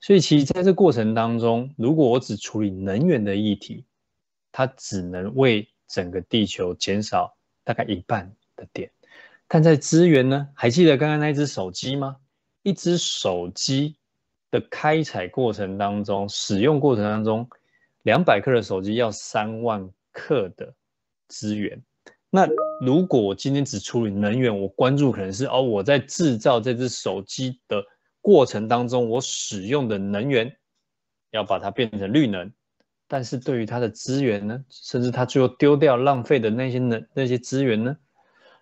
[0.01, 3.86] 所以其实在这过程当中，如果我只处理能源的议题，
[4.51, 8.91] 它只能为整个地球减少大概一半的电。
[9.47, 10.49] 但在资源呢？
[10.53, 12.17] 还记得刚刚那一只手机吗？
[12.61, 13.95] 一只手机
[14.52, 17.48] 的开采过程当中，使用过程当中，
[18.04, 20.74] 两百克的手机要三万克的
[21.28, 21.82] 资源。
[22.30, 22.48] 那
[22.82, 27.84] 如果我今天只处理能源，我关注可能是哦，我在制造这只手机的
[28.22, 30.54] 过程当中，我使用的能源
[31.32, 32.52] 要把它变成绿能，
[33.08, 37.96] 但是对于它的资源呢，甚至它最后丢掉浪费的那些能那些资源呢？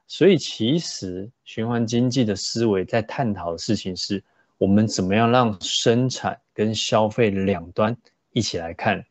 [0.05, 4.23] 所以其实循环经济的思维在探讨的事情是，
[4.63, 7.97] 我们怎么样让生产跟消费两端
[8.31, 9.03] 一起来看。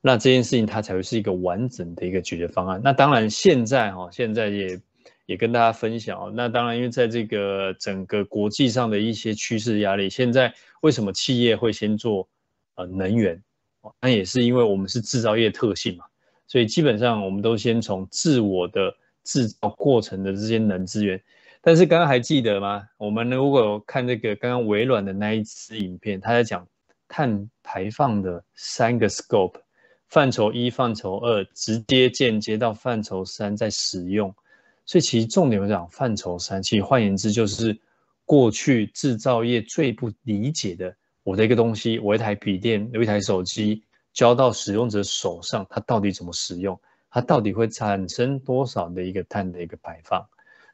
[0.00, 2.80] 那这件事情它才会是一个完整的一个解决方案。
[2.82, 4.80] 那当然，现在哈，现在也
[5.26, 6.34] 也跟大家分享。
[6.34, 12.28] 那当然，因为在这个整个国际上的一些趋势压力，现在为什么企业会先做
[12.74, 13.40] 呃能源？
[14.00, 16.04] 那也是因为我们是制造业特性嘛，
[16.48, 21.22] 所以基本上我们都先从自我的制造过程的这些能资源。
[21.62, 22.88] 但是刚刚还记得吗？
[22.96, 26.66] 我们如果看这个刚刚微软的那一支影片，他在讲
[27.06, 29.60] 碳排放的三个 scope。
[30.08, 34.34] 范畴一、范畴二，直接间接到范畴三，在使用。
[34.84, 37.78] 所以其实重点来讲，范畴三，其实换言之就是
[38.24, 40.92] 过去制造业最不理解的，
[41.22, 46.76] 我的一个东西，我一台笔电，有一台手机，交到使用者手上，它到底怎么使用？
[47.08, 50.26] 它到底会产生多少的一个碳的一个排放？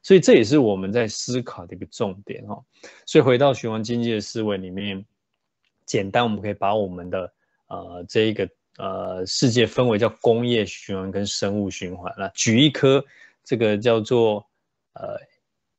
[0.06, 2.62] 所以这也是我们在思考的一个重点哦。
[3.06, 5.04] 所以回到循环经济的思维里面，
[5.84, 7.32] 简单我们可以把我们的
[7.66, 8.48] 呃这一个。
[8.78, 12.12] 呃，世界分为叫工业循环跟生物循环。
[12.18, 13.02] 那举一颗
[13.42, 14.46] 这个叫做
[14.92, 15.16] 呃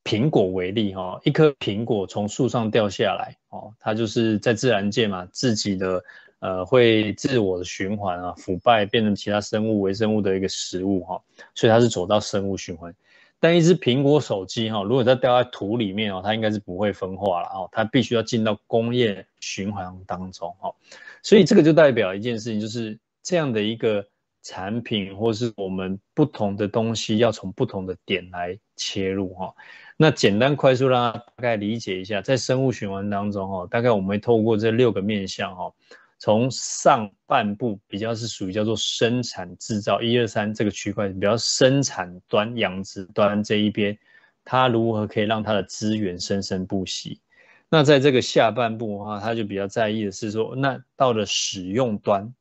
[0.03, 6.03] 苹果为例哈、哦，一颗苹果从树上掉下来哦，它就是在自然界嘛，自己的
[6.39, 11.21] 呃会自我的循环啊，腐败变成其他生物微生物的一个食物哈、哦，
[11.53, 12.91] 所以它是走到生物循环。
[13.39, 20.69] 但一只苹果手机哈、如果它掉在土里面哦，它应该是不会分化了哦，它必须要进到工业循环当中哈。
[20.69, 20.75] 哦
[21.23, 24.07] 所以这个就代表一件事情，就是这样的一个
[24.43, 29.53] 产品，或是我们不同的东西，要从不同的点来切入哈。
[29.97, 35.73] 那简单快速让大家大概理解一下，在生物循环当中哈，大概我们会透过这六个面向哈，
[36.19, 43.97] 从上半部比较是属于叫做生产制造一二三这个区块，比较生产端养殖端这一边，
[44.43, 47.21] 它如何可以让它的资源生生不息。
[47.69, 52.33] 那在这个下半部的话，他就比较在意的是说，那到了使用端，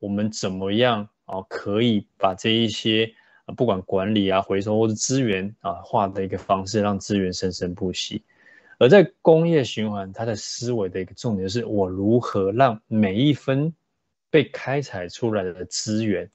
[0.00, 3.14] 我们怎么样啊，可以把这一些
[3.46, 8.22] 啊，不管管理啊、回收或者资源啊，化的一个方式，让资源生生不息。
[8.78, 13.72] 而在工业循环，它的思维的一个重点是我如何让每一分
[14.30, 16.28] 被开采出来的资源，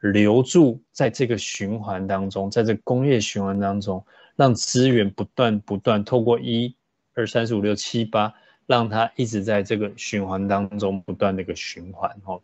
[0.00, 4.04] 留住在这个循环当中，在这个工业循环当中，
[4.36, 6.74] 让资源不断不断透过一、
[7.14, 8.32] 二、三、四、五、六、七、八，
[8.66, 12.42] 让它一直在这个循环当中不断的一个循环哦。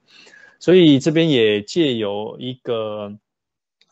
[0.59, 3.19] 所以这边也借由一个，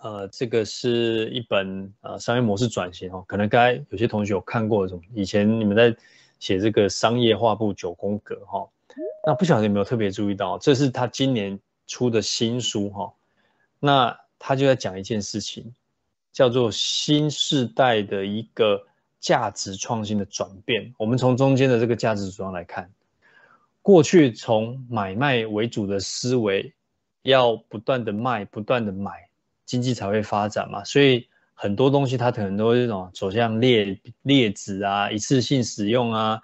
[0.03, 5.95] 呃，这个是一本呃商业模式转型哦，可能刚才有些同学有看过这种，以前你们在
[6.39, 8.67] 写这个商业画布九宫格哈，
[9.27, 13.13] 那不晓得有没有特别注意到，这是他今年出的新书哈。
[13.79, 15.75] 那他就在讲一件事情，
[16.33, 18.83] 叫做新世代的一个
[19.21, 20.95] 价值创新的转变。
[20.97, 22.91] 我们从中间的这个价值主张来看，
[23.83, 26.73] 过去从买卖为主的思维，
[27.23, 29.30] 要不断的卖，不断的买，
[29.71, 30.83] 经济才会发展嘛。
[30.83, 36.41] 所以很多东西它可能都是这种走向劣劣质啊，一次性使用啊。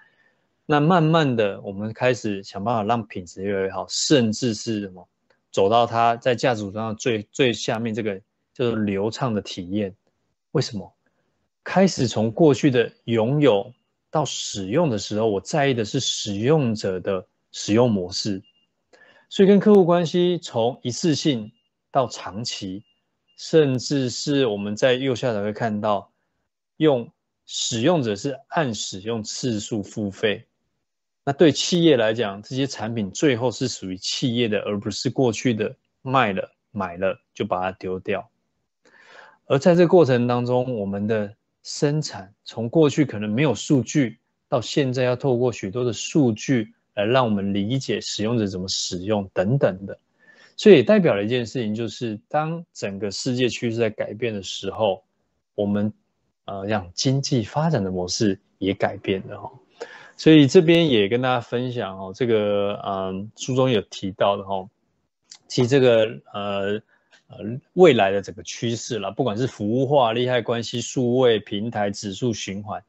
[0.65, 5.09] 那慢慢的，我们开始想办法让品质越来越好，甚至是什么？
[5.51, 8.21] 走到它在价值上最最下面，这个
[8.55, 9.93] 就是流畅的体验。
[10.53, 10.93] 为什么？
[11.65, 13.73] 开始从过去的拥有
[14.09, 18.41] 到使用的时候，我在意的是使用者的使用模式。
[19.29, 21.51] 所以跟客户关系从一次性
[21.91, 22.85] 到长期，
[23.37, 26.11] 甚至是我们在右下角会看到，
[26.79, 27.13] 用
[27.45, 30.47] 使用者是按使用次数付费。
[31.23, 38.31] 那对企业来讲，这些产品最后是属于企业的，而不是过去的卖了买了就把它丢掉。
[39.47, 44.19] 而在这过程当中，我们的生产从过去可能没有数据，
[44.49, 49.99] 到现在要透过许多的数据来让我们理解使用者怎么使用等等的。
[50.57, 55.05] 所以也代表了一件事情，就是当整个世界趋势在改变的时候，
[55.55, 55.93] 我们
[56.47, 59.53] 呃让经济发展的模式也改变了哈。
[60.17, 64.67] 所以这边也跟大家分享哦，这个嗯书中有提到的哈，
[65.47, 66.81] 其实这个呃
[67.29, 67.37] 呃
[67.75, 72.83] 未来的整个趋势啦，不管是服务化、利害关系、数位平台、指数循环，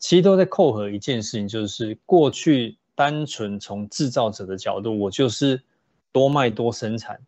[0.00, 5.62] 其实都在扣合一件事情，就是过去单纯从制造者的角度，我就是
[6.14, 7.20] 多卖多生产，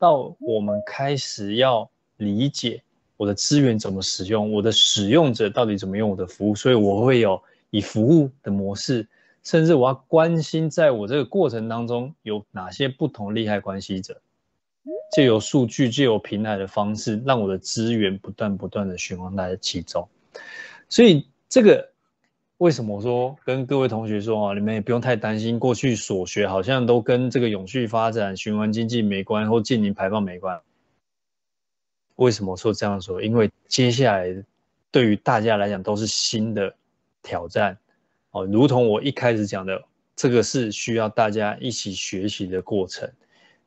[0.00, 2.82] 到我们开始要理解
[3.16, 7.40] 我的资源怎么使用，我的使用者到底怎么用我的服务，所以我会有。
[7.72, 9.06] 以服务的模式，
[9.44, 14.20] 甚至我要关心，在我这个过程当中有哪些不同利害关系者，
[15.12, 20.08] 借由数据、借由平台的方式，让我的资源不断不断的循环在其中。
[20.88, 21.92] 所以这个
[22.60, 30.60] 为什么说跟各位同学说啊，你们也不用太担心，过去所学好像都跟这个永续发展、循环经济没关，或净零排放没关。
[32.16, 33.22] 为什么说这样说？
[33.22, 34.44] 因为接下来
[34.90, 36.74] 对于大家来讲都是新的。
[37.22, 37.76] 挑战
[38.30, 39.84] 哦，如同我一开始讲的，
[40.16, 43.12] 这个是需要大家一起学习的过程，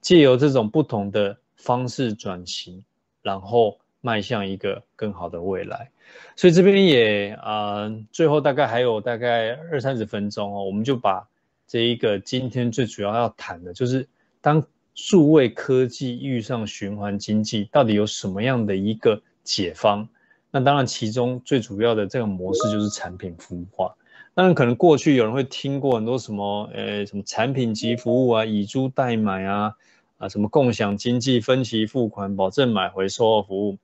[0.01, 2.83] 借由这种不同的方式转型，
[3.21, 5.89] 然后迈向一个更好的未来。
[6.35, 11.27] 所以这边也啊、呃，最后大概还有大概二三十分钟哦，我们就把
[11.67, 14.07] 这一个今天最主要要谈的，就是
[14.41, 20.07] 当数位科技遇上循环经济，到底有什么样的一个解方？
[20.51, 23.95] 那当然，其中最主要的这个模式就是产品服务化。
[24.35, 29.75] 当然，可能过去有人会听过很多什么，呃，什么产品及服务啊，以租代买啊，
[30.19, 33.77] 啊，什么共享经济、分期付款、保证买回售后服务，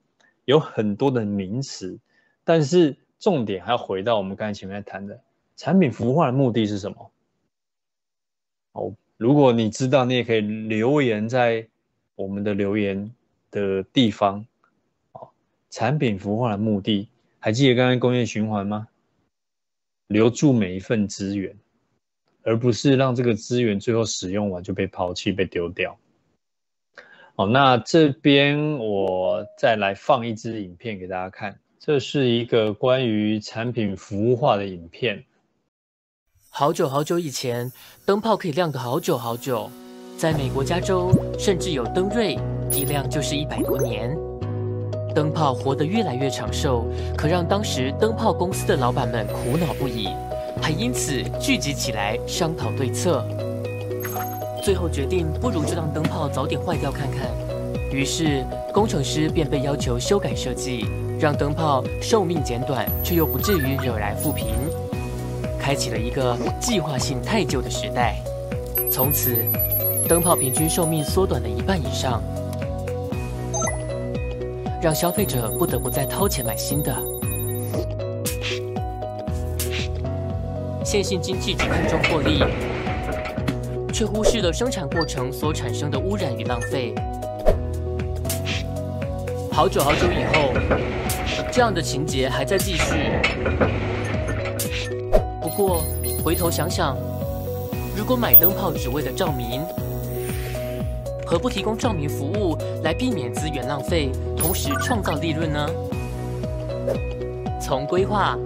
[0.49, 1.99] 有很多的名词。
[2.43, 5.21] 但是重点还要回到我们刚才前面谈的
[5.55, 7.11] 产品服务化的目的是什么？
[8.71, 11.67] 哦，如果你知道，你也可以留言在
[12.15, 13.13] 我们的留言
[13.51, 14.43] 的地方。
[15.11, 15.29] 哦
[15.69, 18.87] 产品服务化的目的，还记得刚刚工业循环吗？
[20.07, 21.55] 留住每一份资源，
[22.41, 25.95] 而不是让这个资源最后使用完就被抛弃、被丢掉。
[27.39, 35.23] 好，那这边我再来放一支影片给大家看，这是一个关于产品服务化的影片。
[36.49, 37.71] 好久好久以前，
[38.05, 39.71] 灯泡可以亮个好久好久，
[40.17, 42.37] 在美国加州，甚至有灯锐，
[42.73, 44.13] 一亮就是一百多年。
[45.15, 50.09] 灯泡活得越来越长寿，可让当时灯泡公司的老板们苦恼不已，
[50.61, 53.25] 还因此聚集起来商讨对策。
[54.61, 57.27] 最后决定，不如就让灯泡早点坏掉看看。
[57.91, 60.85] 于是工程师便被要求修改设计，
[61.19, 64.47] 让灯泡寿命减短，却又不至于惹来负评，
[65.59, 68.17] 开启了一个计划性太旧的时代。
[68.91, 69.35] 从此，
[70.07, 72.21] 灯泡平均寿命缩短了一半以上。
[74.81, 76.95] 让消费者不得不再掏钱买新的。
[80.85, 82.43] 线性经济只看重获利，
[83.99, 86.95] 却忽视了生产过程所产生的污染与浪费。
[89.51, 90.53] 好久好久以后，
[91.51, 93.19] 这样的情节还在继续。
[95.41, 95.83] 不过
[96.23, 96.95] 回头想想，
[97.93, 99.61] 如果买灯泡只为了照明，
[101.25, 105.69] 何不提供照明服务来避免资源浪费，同时创造利润呢？
[107.61, 108.37] 从规划、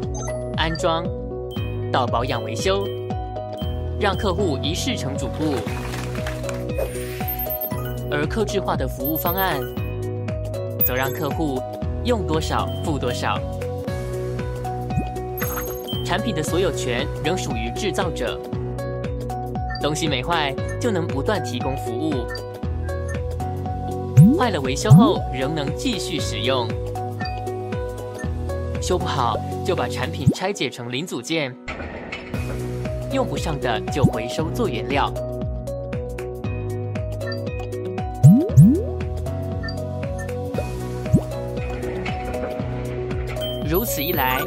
[0.57, 1.05] 安装
[1.91, 2.87] 到保养维修，
[4.03, 5.55] 让客户一试成主顾，
[8.11, 9.61] 而客制化的服务方案，
[10.85, 11.57] 则让客户
[12.03, 13.39] 用多少付多少，
[16.03, 18.37] 产品的所有权仍属于制造者，
[19.81, 22.27] 东西没坏就能不断提供服务，
[24.37, 26.67] 坏了维修后仍能继续使用，
[28.81, 31.55] 修不好就把产品拆解成零组件，
[33.13, 35.13] 用不上的就回收做原料。
[43.69, 44.41] 如此一来，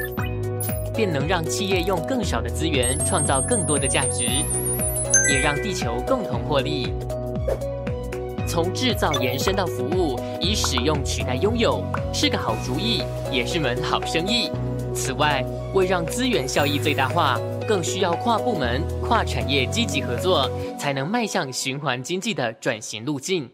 [0.94, 4.24] 便能让企业用更少的资源创造更多的价值，
[5.30, 6.92] 也让地球共同获利。
[8.48, 14.50] 从制造延伸到服务，以使用取代拥有，是个好主意，也是门好生意。
[14.94, 15.44] 此外，
[15.74, 20.48] 为让资源效益最大化，更需要跨部门、跨产业积极合作，
[20.78, 23.50] 才能迈向循环经济的转型路径。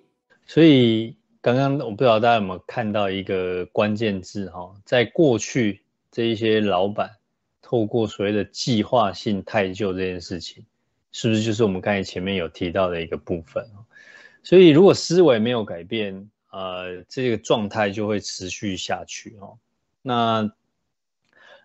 [0.47, 1.17] 所以。
[1.45, 5.83] 刚刚我不知道大家有没有看到一个关键字哈，在过去
[6.13, 7.11] 这一些老板
[7.61, 10.65] 透过所谓的计划性太旧这件事情，
[11.11, 13.69] 是不是就是我们刚才前面有提到的一个部分？
[14.45, 19.59] 所以如果思维没有改变，呃，这个状态就会持续下去哦。
[20.01, 20.49] 那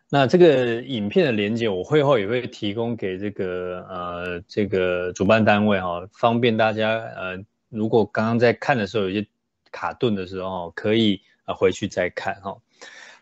[0.10, 9.28] 那这个影片的连接，我会后也会提供给这个呃这个主办单位哈，方便大家呃，如果刚刚在看的时候有些。
[9.70, 12.58] 卡顿的时候可以啊回去再看哈，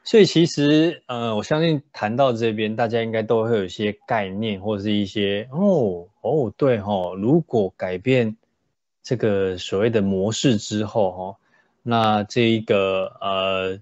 [0.03, 8.37] 所以其实呃我相信谈到这边，大家应该都会有一些概念或者是一些哦哦对哈，如果改变
[9.01, 11.37] 这个所谓的模式之后哈，
[11.81, 13.79] 那这一个呃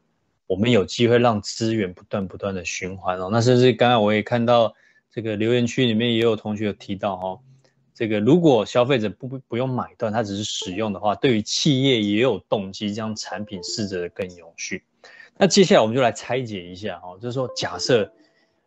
[0.53, 4.75] 我们有机会让资源不断不断的循环哦，那甚至刚刚我也看到
[5.09, 7.39] 这个留言区里面也有同学有提到哈。
[7.95, 14.83] 这个如果消费者不不用买断，他只是使用的话，对于企业也有动机将产品试着更永续。
[15.39, 18.13] 那接下来我们就来拆解一下哈，就是说假设，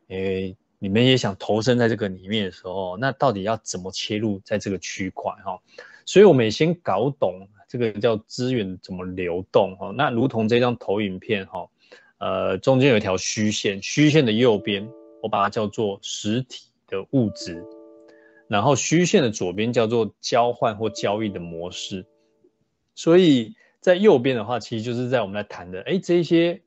[0.09, 5.57] 诶，你们也想投身在这个里面的时候，那到底要怎么切入在这个区块哈？
[6.05, 9.93] 所以我们也先搞懂这个叫资源怎么流动哈。
[9.97, 11.68] 那如同这张投影片哈，
[12.19, 14.89] 呃，中间有一条虚线，虚线的右边
[15.23, 17.64] 我把它叫做实体的物质。
[18.49, 22.07] 然后虚线的左边叫做交换或交易的模式，
[22.95, 26.62] 所以在右边的话，其实就是在我们来谈的，哎，这些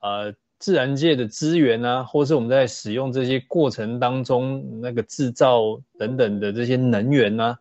[0.00, 7.56] 呃自然界的资源啊，或是我们在使用这些过程当中那个制造等等的这些能源啊，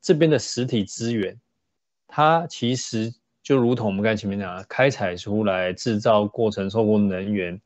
[0.00, 1.40] 这边的实体资源，
[2.08, 3.14] 它其实
[3.44, 7.60] 就如同我们刚才前面讲的，开采出来制造过程受过能源。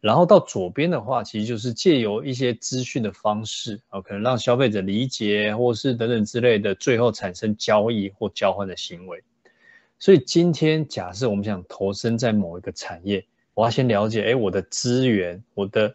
[0.00, 9.22] 然后到左边的话，其实就是借由一些资讯的方式啊，可能让消费者理解，或是等等之类的，最后产生交易或交换的行为。
[9.98, 15.94] 所以今天假设我们想投身在某一个产业，我要先了解，哎，我的资源、我的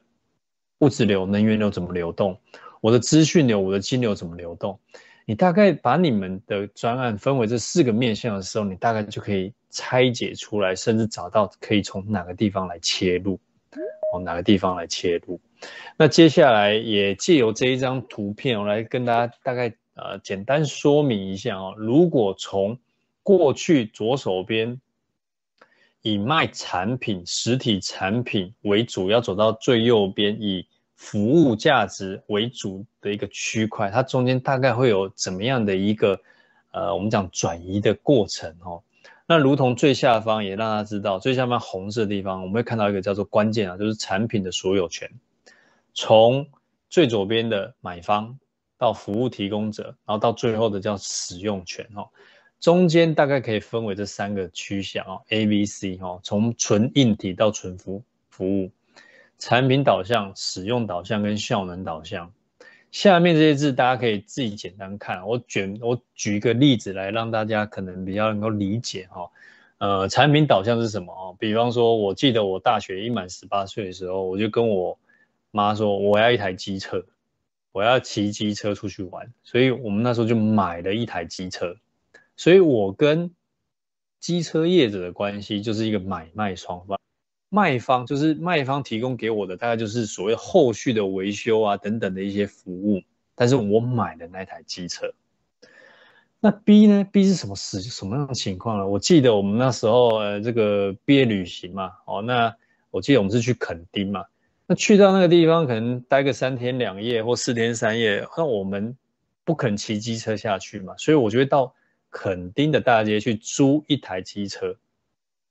[0.80, 2.40] 物质流、能源流怎么流动，
[2.82, 4.80] 我的资讯流、我的金流怎么流动。
[5.26, 13.40] 你大概把你们的专案分为这四个面向的时候，你大概就可以拆解出来，甚至找到可以从哪个地方来切入。
[14.14, 15.42] 往哪个地方来切入？
[15.98, 21.74] 那接下来也借由这一张图片，我来跟大家大概呃简单说明一下哦。
[21.76, 22.80] 如果从
[23.24, 24.80] 过去左手边
[26.02, 30.66] 以卖产品、实体产品为主，要走到最右边以
[30.96, 36.20] 服务价值为主的一个区块，它中间大概会有怎么样的一个
[36.72, 38.82] 呃，我们讲转移的过程哦。
[39.28, 45.10] 那如同最下方也让大家知道，最下方红色的地方，我们会看到一个叫做关键啊，就是产品的所有权。
[45.94, 46.48] 从
[46.90, 48.38] 最左边的买方
[48.78, 52.08] 到服务提供者，然后到最后的叫使用权哦。
[52.60, 56.20] 中间大概可以分为这三个区项哦，A、B、C 哦。
[56.24, 58.72] 从纯硬体到纯服服务，
[59.38, 62.32] 产品导向、使用导向跟效能导向。
[62.92, 69.30] 下面这些字大家可以自己简单看，我举我举一个例子来让大家可能比较能够理解哈。
[69.78, 71.36] 呃，产品导向是什么哦？
[71.38, 74.98] 比方说，我记得我大学一满十八岁的时候，我就跟我
[75.52, 77.06] 妈说，我要一台机车，
[77.74, 81.76] 我要骑机车出去玩，所以我们那时候就买了一台机车。
[82.38, 83.30] 所以我跟
[84.22, 86.98] 机车业者的关系就是一个买卖双方，
[87.56, 93.02] 卖方就是卖方提供给我的，大概就是所谓后续的维修啊等等的一些服务，
[93.34, 95.14] 但是我买的那台机车。
[96.42, 97.80] 那 B 呢？B 是什么事？
[97.82, 98.86] 什么样的情况呢？
[98.86, 102.54] 我记得我们那时候呃，这个毕业旅行嘛，哦，那
[102.92, 104.26] 我记得我们是去垦丁嘛。
[104.68, 108.98] 那去到那个地方，可能待个三天两夜或四天三夜，那我们
[109.46, 111.74] 不肯骑机车下去嘛，所以我就会到
[112.10, 114.76] 垦丁的大街去租一台机车。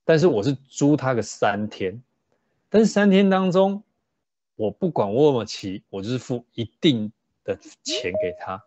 [0.04, 2.02] 但是我是租他个三天，
[2.68, 3.82] 但是三天当中，
[4.56, 7.10] 我不管我有没有骑，我就是付一定
[7.42, 8.62] 的钱给他。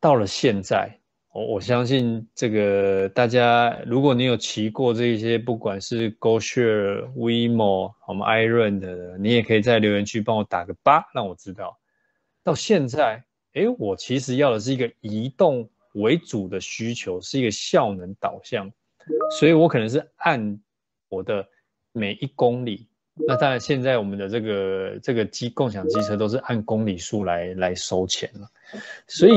[0.00, 0.98] 到了现在，
[1.32, 11.78] 我我相信这个大家，如果你有骑过这些，不管是 GoShare、WeMo、我们 iRent 的，你也可以在留言区帮我打个八，让我知道。
[12.42, 13.24] 到现在，
[13.54, 18.70] 诶，我其实要的是一个移动为主的需求，是一个效能导向，
[19.38, 20.60] 所以我可能是按
[21.08, 21.46] 我的
[21.92, 22.88] 每一公里。
[23.26, 28.48] 那当然，现在我们的这个这个机共享机车都是按公里数来来收钱了，
[29.06, 29.32] 所以。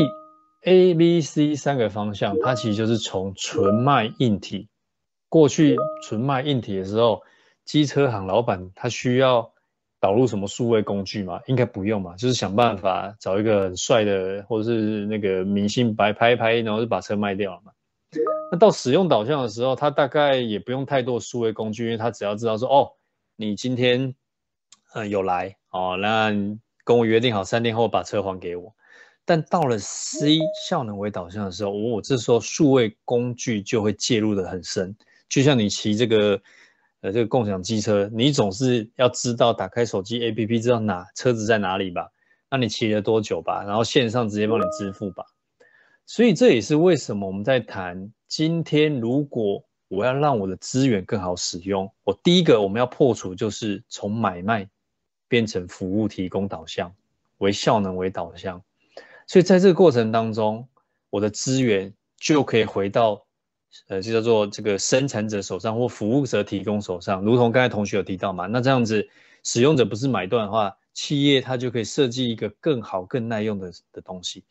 [0.63, 4.68] A、B、C 三个方向，它其实就是从纯卖硬体。
[5.30, 7.22] 过去纯卖硬体的时候，
[7.63, 9.53] 机车行老板他需要
[10.01, 11.39] 导入什么数位工具吗？
[11.45, 17.72] 应该不用嘛，就是想办法找一个很帅的，或者是那个明星白拍一拍，然后就把车卖掉了嘛。
[18.51, 22.91] 那到使用导向的时候，他大概也不用太多数位工具，因为他只要知道说，哦，
[23.35, 24.15] 你今天
[24.93, 26.31] 嗯有来哦，那
[26.85, 28.73] 跟我约定好三天后把车还给我。
[29.25, 30.39] 但到了 C
[30.69, 34.95] 效能为导向的时候，我、哦、这时候数位工具就会介入的很深。
[35.27, 36.41] 就像你骑这个
[37.01, 42.09] 呃这个共享机车，你总是要知道打开手机 APP 知道哪车子在哪里吧？
[42.49, 43.65] 那你骑了多久吧？
[43.65, 45.25] 然后线上直接帮你支付吧。
[46.09, 54.69] 所以这也是为什么我们在谈今天，如果我要让我的资源更好使用，我第一个我们要破除就是从买卖
[55.27, 56.95] 变成服务提供导向，
[57.39, 58.63] 为效能为导向。
[59.27, 60.69] 所以在这个过程当中，
[61.09, 63.25] 我的资源就可以回到，
[63.89, 67.21] 呃，就叫做这个生产者手上或服务者提供手上。
[67.21, 69.09] 如同刚才同学有提到嘛，那这样子
[69.43, 74.45] 使用者不是买断的话，企业它就可以设计一个更好、更耐用的的东西。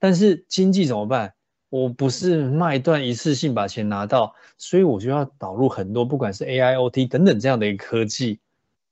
[0.00, 1.34] 但是经济怎么办？
[1.68, 8.40] 我不是卖断一次性把钱拿到，所以我就要导入很多，不管是 AIoT 等等这样的一个科技，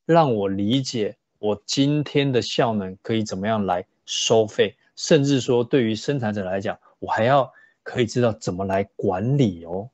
[0.06, 4.76] 让我理解我今天的效能可以怎么样来收费。
[4.94, 7.52] 甚至说，对于生产者来讲，我还要
[7.82, 9.90] 可以知道怎么来管理哦。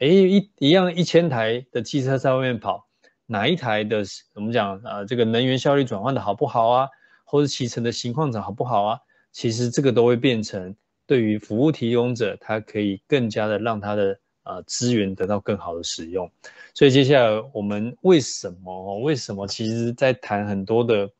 [0.00, 2.86] 诶，一一样一千台的汽车在外面跑，
[3.24, 4.04] 哪一台的
[4.34, 6.88] 我们讲啊，这个能源效率转换的好不好啊，
[7.24, 9.00] 或者骑乘的情况怎好不好啊？
[9.32, 10.74] 其实这个都会变成
[11.06, 16.30] 对于服务提供者，他可以更加的让他的呃资源得到更好的使用。
[16.74, 21.10] 所以接下来我们为什么为什么其实在谈很多的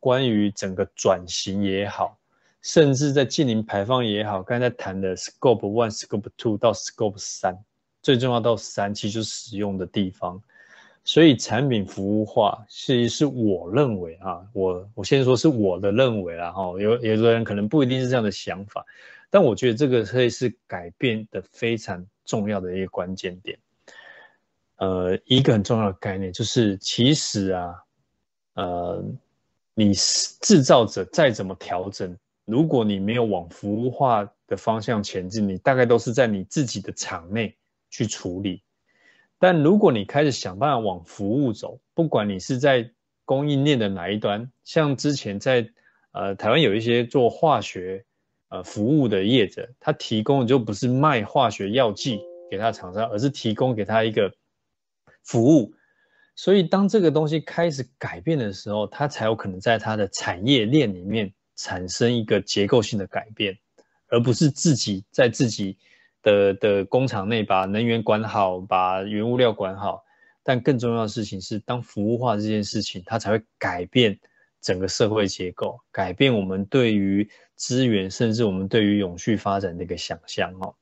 [0.00, 2.18] 关于整个转型也好。
[2.60, 7.56] 甚至在净零排放也好，刚才谈的 Scope One、Scope Two 到 Scope 三，
[8.02, 10.42] 最重要到三，其实就是使用的地方。
[11.08, 18.84] 所以产品服务化，其实是我认为啊，我我先说是我的认为啦哈，有有的人可能不一定是这样的想法，
[19.30, 23.58] 但我觉得这个会是改变的非常重要的一个关键点。
[24.76, 27.74] 呃，一个很重要的概念就是，其实啊，
[28.56, 29.02] 呃，
[29.72, 32.14] 你制造者再怎么调整。
[32.44, 37.56] 如果你没有往服务化的方向前进，你大概都是在你自己的厂内
[37.88, 38.60] 去处理。
[39.38, 42.90] 但如果你开始想办法往服务走，不管你是在
[43.24, 45.68] 供应链的哪一端，像之前在
[46.12, 48.04] 呃台湾有一些做化学
[48.48, 52.20] 呃服务的业者，他提供的就不是卖化学药剂
[52.50, 54.32] 给他厂商，而是提供给他一个
[55.22, 55.72] 服务。
[56.34, 61.32] 所以当这个东西开始改变的时候，他才有可能在他的产业链里面。
[61.60, 63.58] 产生一个结构性的改变，
[64.06, 65.76] 而不是自己在自己
[66.22, 70.04] 的的工厂内把能源管好，把原物料管好。
[70.42, 74.18] 但更重要的事情是，当服务化这件事情，它才会改变
[74.62, 80.74] 整个社会结构，改变我们对于资源，甚至我们对于永续发展的一个想象哦。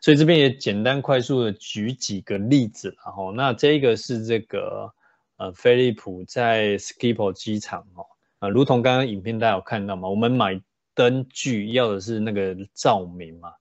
[0.00, 4.90] 所以这边也简单快速的举几个例子，然后那这个是这个
[5.36, 8.06] 呃飞利浦在 Skipo 机场哦。
[8.38, 10.58] 啊，如同刚刚影片大家有看到嘛，我们买
[10.94, 13.52] 灯具要的是那个照明嘛，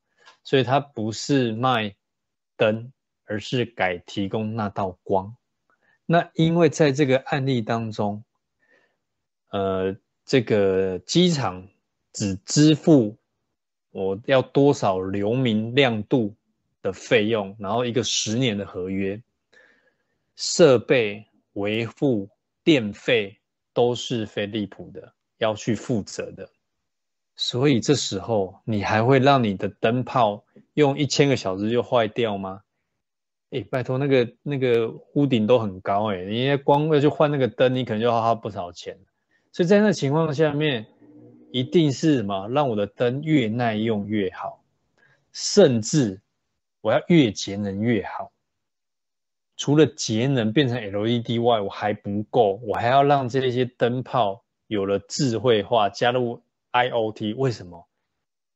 [0.49, 1.95] 所以它不是卖
[2.57, 2.91] 灯，
[3.25, 5.35] 而是改提供那道光。
[6.07, 8.23] 那因为在这个案例当中，
[9.49, 9.95] 呃，
[10.25, 11.69] 这个机场
[12.13, 13.15] 只支付
[13.91, 16.35] 我要多少流明亮度
[16.81, 19.21] 的费用，然后一个十年的合约，
[20.35, 21.23] 设备
[21.53, 22.27] 维护、
[22.63, 23.39] 电费
[23.71, 26.49] 都是飞利浦的要去负责的。
[27.41, 32.63] 所以这时候你还会让你的灯泡用一千个小时就坏掉吗？
[33.51, 38.99] 哎，拜托，那个那个屋顶都很高哎，你光要去换那个灯，你可能就要花不少钱。
[39.53, 40.85] 所以在那情况下面，
[41.53, 42.49] 一定是什么？
[42.49, 44.61] 让我的灯越耐用越好，
[45.31, 46.19] 甚至
[46.81, 48.33] 我要越节能越好。
[49.55, 57.35] 除了节能变成 LED 外，我还不够，我还要让这些灯泡有了智慧化，加入 IoT。
[57.35, 57.87] 为什么？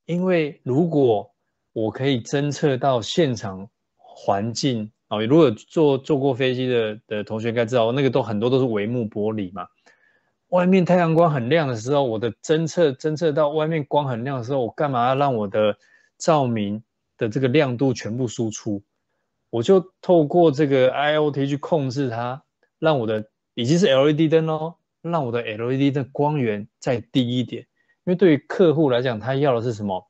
[0.05, 1.31] 因为如果
[1.71, 9.67] 我可以侦测到现场环境啊，如果坐坐过飞机的的同学应该知道，那个都很多都是帷幕玻璃嘛。
[10.49, 15.75] 外面太阳光很亮的时候，我的侦测侦测到外面光很亮的时候，我干嘛要让我的
[16.17, 16.83] 照明
[17.17, 18.83] 的这个亮度全部输出？
[19.49, 22.43] 我就透过这个 IoT 去控制它，
[22.77, 27.65] 让我的已经是 LED 灯哦，让我的 LED 的光源再低一点。
[28.05, 30.09] 因为对于客户来讲，他要的是什么？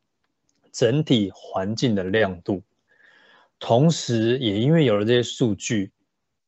[0.71, 2.63] 整体环境的亮度。
[3.59, 5.91] 同时，也因为有了这些数据，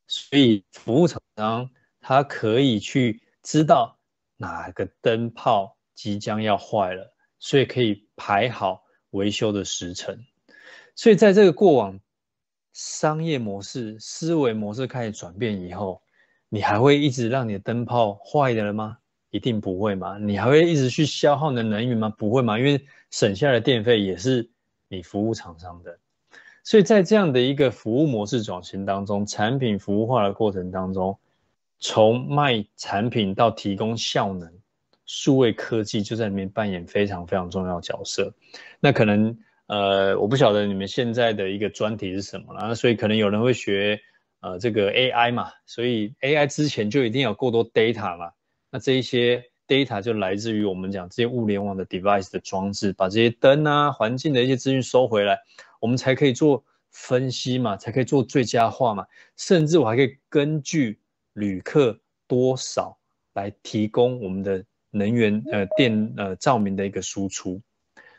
[0.08, 1.70] 所以服务厂商
[2.00, 3.22] 他可以去。
[3.48, 4.00] 知道
[4.38, 10.26] 哪个灯泡即将要坏了，所以可以排好维修的时程。
[10.96, 12.00] 所以在这个过往
[12.74, 16.02] 商业模式、思维模式开始转变以后，
[16.50, 18.98] 你还会一直让你的灯泡坏的了吗？
[19.32, 20.18] 一定不会嘛。
[20.18, 22.10] 你还会一直去消耗你的能源吗？
[22.10, 24.50] 不会嘛，因为省下的电费也是
[24.88, 26.00] 你服务厂商的。
[26.64, 31.18] 所以在这样的一个服务模式转型当中，产品服务化的过程当中。
[31.78, 34.50] 从卖产品到提供效能，
[35.06, 38.34] 数位科技就在里面扮演非常非常重要的角色。
[38.80, 44.00] 那可能呃，我不晓得你们现在的一个专题是什么啦，所以可能有人会学
[44.40, 48.32] 呃这个 AI 嘛，所以 AI 之前就一定要有够多 data 嘛。
[48.76, 55.40] 那这一些 data 就来自于我们讲这些物联网的 device 的装置，把这些灯啊、环境的一些资讯收回来，
[55.80, 56.62] 我们才可以做
[56.92, 59.08] 分析嘛，才可以做最佳化嘛，
[59.38, 61.00] 甚至我还可以根据。
[61.32, 62.98] 旅客多少
[63.34, 67.62] 来提供我们的能源呃电呃照明的一个输出？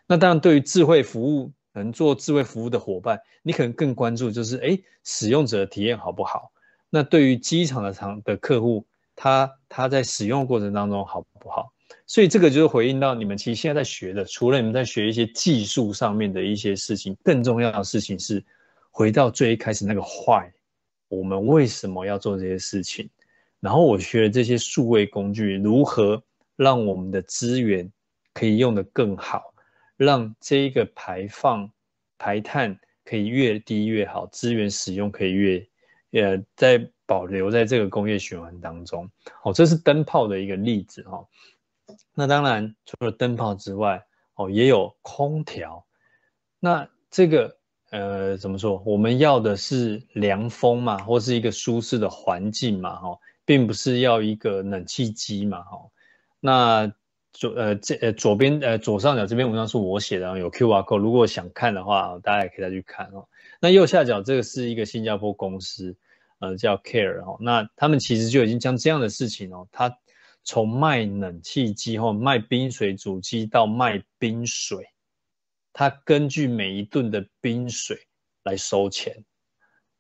[0.07, 6.53] 那当然，对于智慧服务能做智慧服务的伙伴，你可能更关注就是哎，使用者体验好不好？
[6.91, 8.87] 那对于机场的场的客户，
[9.17, 11.73] 它它在使用过程当中好不好？
[12.07, 18.45] 所以这个就是回应到你们其实现在在学的，除了你们在学一些技术上面的一些事情，更重要的事情是
[18.91, 20.53] 回到最一开始那个坏。
[21.09, 23.09] 我们为什么要做这些事情？
[23.61, 26.23] 然后我学的这些数位工具，如何
[26.57, 27.91] 让我们的资源
[28.35, 29.55] 可以用得更好，
[29.97, 31.71] 让这一个排放
[32.19, 35.67] 排碳可以越低越好，资源使用可以越
[36.11, 39.11] 也在保留在这个工业循环当中。
[39.43, 41.27] 哦，这是灯泡的一个例子哈。
[42.15, 44.05] 那当然除了灯泡之外，
[44.35, 45.87] 哦也有空调。
[46.61, 47.57] 那这个。
[47.91, 48.83] 呃，怎么说？
[48.85, 55.79] 我们要的是凉风嘛，或是一个舒适的环境嘛，哈，并不是要一个冷气机嘛，哈。
[56.41, 56.93] 那
[57.33, 63.29] 左呃这呃左边呃左上角这篇文章是我写的，有 QR code，如果想看的话，大家也可以再去看哦。
[63.61, 65.97] 那右下角这个是一个新加坡公司，
[66.39, 67.37] 呃，叫 Care 哦。
[67.41, 69.97] 那他们其实就已经将这样的事情哦，他
[70.45, 74.87] 从卖冷气机或卖冰水主机到卖冰水。
[75.73, 77.99] 他根据每一吨的冰水
[78.45, 79.25] 来收钱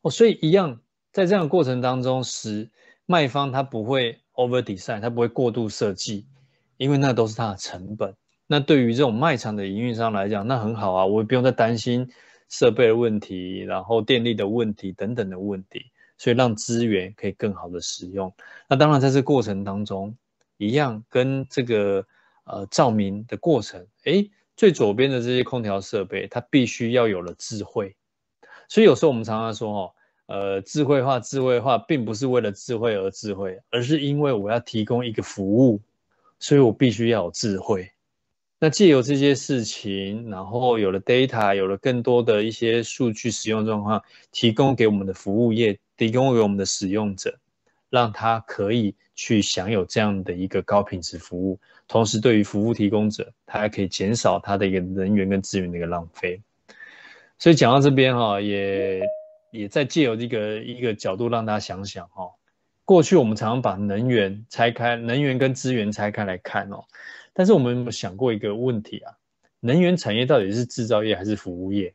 [0.01, 0.81] 哦，所以一样
[1.13, 2.71] 在这样的过程当中，使
[3.05, 6.27] 卖方他不会 over design，他不会过度设计，
[6.79, 8.15] 因为那都是他的成本。
[8.47, 12.09] 那对于这种卖场的营运商来讲，那很好啊，我也不用再担心
[12.49, 15.87] 设备的问题，然后电力的问题等等的问题，
[16.19, 18.33] 所以让资源可以更好的使用。
[18.69, 20.17] 那当然在这过程当中，
[20.57, 22.07] 一样跟这个
[22.45, 24.31] 呃照明的过程，诶。
[24.59, 27.95] 最左边的这些空调设备，它必须要有了智慧，
[28.69, 29.93] 所以有时候我们常常说，哦，
[30.25, 35.83] 呃，智慧化，智慧化，并不是为了智慧而智慧，而是因为我要提供一个服务，
[36.39, 37.91] 所以我必须要有智慧。
[38.59, 44.03] 那借由这些事情，然后有了 data，有了更多的一些数据使用状况，
[44.33, 47.39] 提供给我们的服务业，提供给我们的使用者。
[47.89, 56.43] 让他可以去享有这样的一个高品质服务，同时对于服务提供者，他还可以减少他的一个人员跟资源的一个浪费。
[57.39, 59.03] 所以讲到这边哈，也
[59.53, 62.33] 也在借由这个一个角度让大家想想哈，
[62.85, 66.85] 过去我们常常把能源拆开，能源跟资源拆开来看哦，
[67.39, 69.13] 但是我们有没有想过一个问题啊？
[69.61, 71.95] 能源产业到底是制造业还是服务业？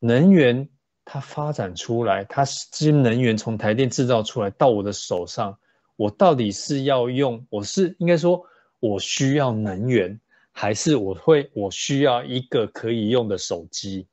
[0.00, 0.68] 能源
[1.02, 5.58] 它发展出来，它这些能源从台电制造出来到我的手上，
[5.96, 7.46] 我到底是要用？
[7.48, 8.44] 我是应该说，
[8.80, 10.20] 我需要能源，
[10.50, 14.06] 还是我会我需要一个可以用的手机？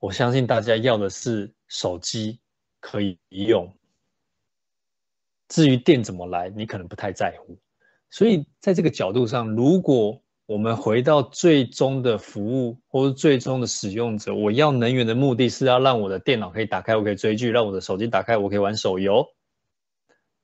[0.00, 2.38] 我相信大家要的是手机
[2.78, 3.74] 可以用。
[5.48, 7.56] 至于电怎么来，你可能不太在乎。
[8.12, 19.26] 所以在这个角度上，如果我们回到最终的服务或者最终的使用者，我要能源的目的是要让我的电脑可以打开，我可以追剧；让我的手机打开，我可以玩手游。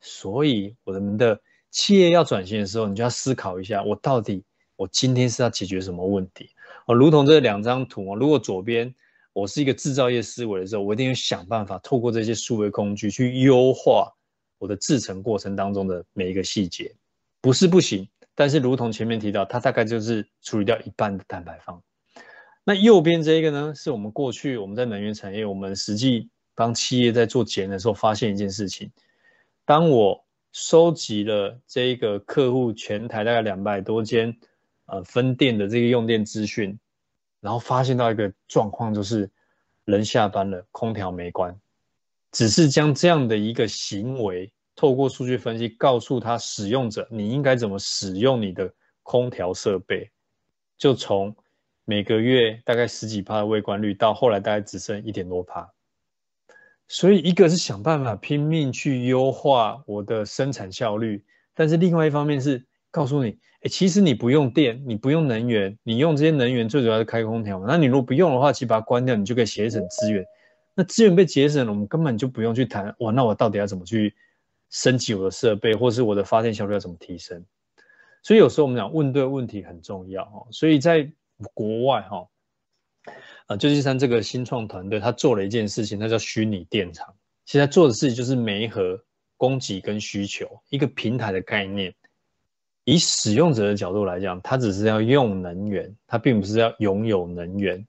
[0.00, 4.42] 所以，我们的企业要转型的时候，你就要思考一下，我到底
[4.76, 6.48] 我今天是要解决什么问题？
[6.86, 8.94] 哦，如同这两张图哦，如果左边
[9.34, 14.10] 我是一个制造业思维的时候，我一定要想办法透过这些数位工具去优化
[14.56, 16.94] 我的制成过程当中的每一个细节。
[17.40, 21.82] 不是不行，但是如同前面提到，它大概就是处理掉一半的碳排放。
[22.64, 28.90] 那右边这一个呢，是我们过去我们在能源产业，我们实际帮企业在做节能的时候，发现一件事情：
[29.64, 34.36] 当我收集了这一个客户全台大概两百多间
[34.86, 36.78] 呃分店的这个用电资讯，
[37.40, 39.30] 然后发现到一个状况，就是
[39.84, 41.58] 人下班了，空调没关，
[42.32, 44.52] 只是将这样的一个行为。
[44.78, 48.72] 透过数据分析，告诉他使用者你应该怎么使用你的
[49.02, 50.08] 空调设备，
[50.78, 51.34] 就从
[51.84, 55.68] 每个月大概十几趴的未关率，到后来大概只剩一点多趴。
[56.86, 61.24] 所以一个是想办法拼命去优化我的生产效率，
[61.54, 67.60] 但是另外一方面是告诉你，哎，其实你不用电，你不用能源，你用这些能源最主要是开空调。
[67.66, 70.24] 那你如果不用的话，其实把它关掉，你就可以节省资源。
[70.76, 74.14] 那资源被节省了，我们根本就不用去谈哇，那我到底要怎么去？
[74.70, 77.44] 升级我的设备，或是我的发电效率要怎么提升？
[78.22, 80.46] 所以有时候我们讲问对问题很重要哦。
[80.50, 81.10] 所以在
[81.54, 82.28] 国外哈，
[83.46, 87.14] 呃，旧金山这个新创团队他做了一件事情，它叫虚拟电厂。
[87.46, 89.02] 现在做的事情就是媒合
[89.36, 91.94] 供给跟需求一个平台的概念。
[92.84, 97.86] 以使用者的角度来讲，他只是要用能源，他并不是要拥有能源。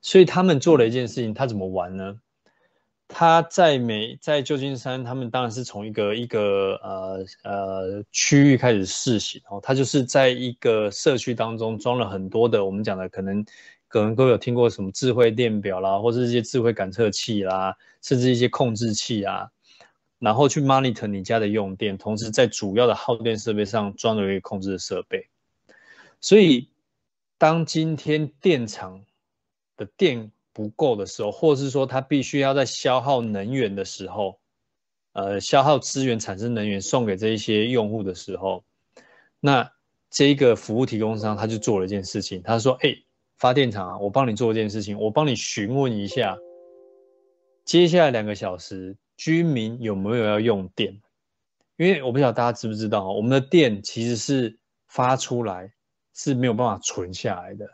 [0.00, 2.20] 所以他们做了一件事情，他怎么玩呢？
[3.08, 9.58] 他在美在旧金山，他们当然是从一个一个呃呃区域开始试行哦。
[9.62, 13.44] 他就是在一个社区当中装了很多的我们讲的可能
[13.88, 19.50] 可能都有听过什么智慧电表啦，或者一些智慧感测器啦，甚至一些控制器啊，
[20.18, 25.26] 然后去 monitor 你家的用电，同时在主要的耗电设备上装了一个控制的设备。
[26.20, 26.68] 所以
[27.38, 29.02] 当今天电厂
[29.78, 34.40] 的电不够的时候，或是说它必须要在消耗能源的时候，
[35.12, 38.64] 呃，消耗资源产生能源送给这一些用户的时候，
[39.38, 39.70] 那
[40.10, 42.92] 这个服务提供商他就做了一件事情，他说：“哎，
[43.36, 46.36] 发电厂啊，我帮你做一件事情，我帮你询问一下，
[47.64, 51.00] 接下来两个小时居民有没有要用电？
[51.76, 54.58] 因为我不晓得大家知不知道，我们的电其实是
[54.88, 55.72] 发出来
[56.14, 57.64] 是没有办法存下来的。”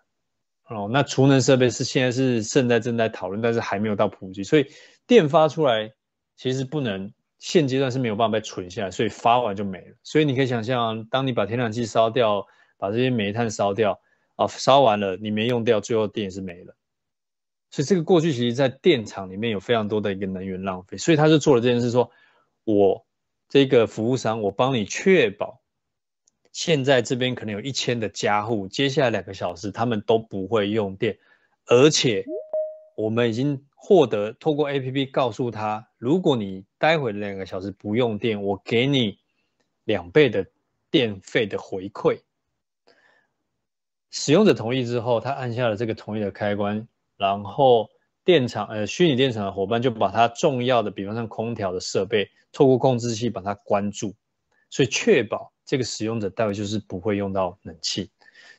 [0.69, 4.67] 哦，那储能设备是现在是现在正在讨论，但是还没有到普及，所以
[5.07, 5.93] 电发出来
[6.37, 9.95] 其实不能现阶段是没有办法被存下来，所以发完就没了。
[10.03, 12.47] 所以你可以想象，当你把天然气烧掉，
[12.79, 14.01] 把这些煤炭烧掉，
[14.37, 16.75] 啊，烧完了你没用掉，最后电也是没了。
[17.71, 22.11] 所以这个过去其实在电厂里面有非常多的一个能源浪费，所以他就做了这件事，说
[22.65, 23.05] 我
[23.49, 25.61] 这个服务商，我帮你确保。
[26.55, 31.19] 现在这边可能有一千的家户，接下来两个小时他们都不会用电，
[31.67, 32.25] 而且
[32.97, 39.19] 我们已经获得透过 APP 告诉他，如果你待会两个小时不用电，我给你
[39.83, 40.47] 两倍的
[40.93, 42.21] 电费的回馈。
[44.11, 46.87] 使用者同意之后，他按下了这个同意的开关，
[47.17, 47.91] 然后
[48.25, 54.15] 电厂呃虚拟电厂的伙伴就把它重要的，比方像空调的设备，透过控制器把它关住，
[54.71, 55.53] 所以确保。
[55.65, 58.11] 这个使用者待会就是不会用到冷气，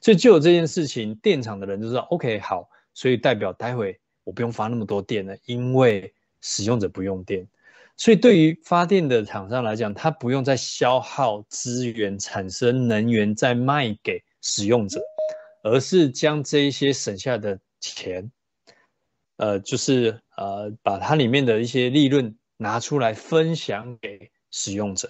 [0.01, 7.47] 所以就有这件事情，电厂的人就知道，OK，好，所以代表待会我不用发那么多电了，因为使用者不用电，
[7.95, 15.01] 所以对于发电的厂商来讲，他不用再消耗资源产生能源再卖给使用者，
[15.61, 18.31] 而是将这一些省下的钱，
[19.37, 25.09] 呃，就是呃，把它里面的一些利润拿出来分享给使用者。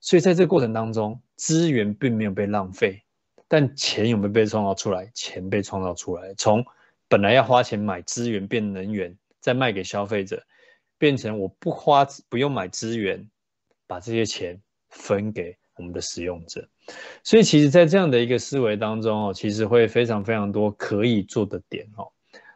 [0.00, 3.02] 所以在这个过程当中，资源并没有被浪费，
[3.46, 5.10] 但钱有没有被创造出来？
[5.14, 6.64] 钱被创造出来，从
[7.08, 10.42] 本来要花钱买资源变能源，再卖给消费者，
[10.98, 13.28] 变成我不花不用买资源，
[13.86, 16.68] 把这些钱分给我们的使用者。
[17.22, 22.08] 所以其实，在这样的一个思维当中哦，其实会非常非常多可以做的点哦。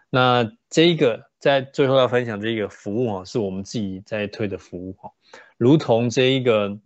[0.09, 5.12] 那这一个在最后要分享这个服务哦，是我们自己在推的服务哦，
[5.57, 6.78] 如同这一个，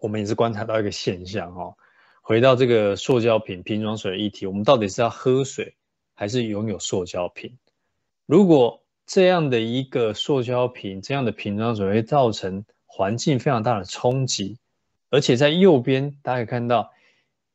[0.00, 1.76] 我们也是观察到一个现象哦。
[2.22, 5.74] 回到这个塑胶瓶瓶装水的议题，我们到底是要喝水
[6.14, 7.56] 还是拥有塑胶瓶？
[8.26, 14.58] 如果这样的一个塑胶瓶，这样的瓶装水会造成环境非常大的冲击，
[15.10, 16.92] 而且在右边大家可以看到。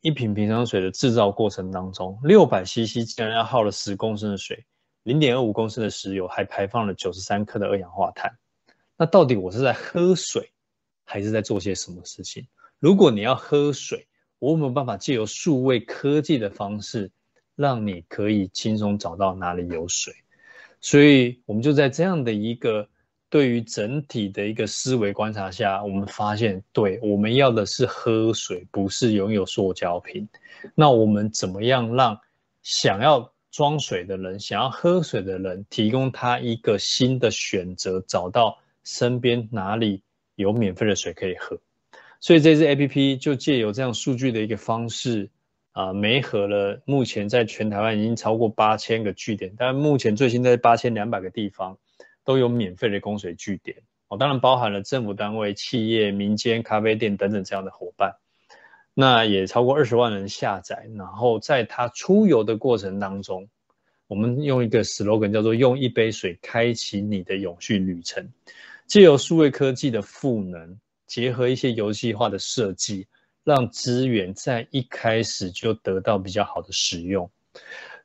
[0.03, 4.65] 一瓶瓶装水的制造过程当中，六百 CC 竟然要耗了十公升的水，
[5.03, 8.35] 零点二五公升的石油，还排放了九十三克的二氧化碳。
[8.97, 10.49] 那到底我是在喝水，
[11.03, 12.47] 还是在做些什么事情？
[12.79, 14.07] 如果你要喝水，
[14.39, 17.11] 我有没有办法借由数位科技的方式，
[17.55, 20.13] 让你可以轻松找到哪里有水？
[20.79, 22.87] 所以，我们就在这样的一个。
[23.31, 30.27] 对于整体的一个思维观察下，我们发现，对，我们要的是喝水，不是拥有塑胶瓶。
[30.75, 32.19] 那我们怎么样让
[32.61, 40.03] 想要装水的人、想要喝水的人，提供他一个新的选择，找到身边哪里
[40.41, 41.61] 有免费的水可以喝？
[42.19, 45.29] 所以这支 APP 就借由这样数据的一个方式，
[45.71, 51.77] 啊，媒合了目前在全台湾已经超过八千个据点，但目前最新在八千两百个地方。
[52.23, 53.77] 都有免费的供水据点
[54.07, 58.17] 哦，当然包含了政府单位、企业、民间、咖啡店等等这样的伙伴。
[58.93, 60.87] 那也超过二十万人下载。
[60.95, 63.49] 然后在他出游的过程当中，
[64.05, 68.29] 我们用一个 slogan 叫做“用一杯水开启你的永续旅程”。
[68.91, 70.77] 借由数位科技的赋能，
[71.07, 73.07] 结合一些游戏化的设计，
[73.45, 77.31] 让资源在一开始就得到比较好的使用。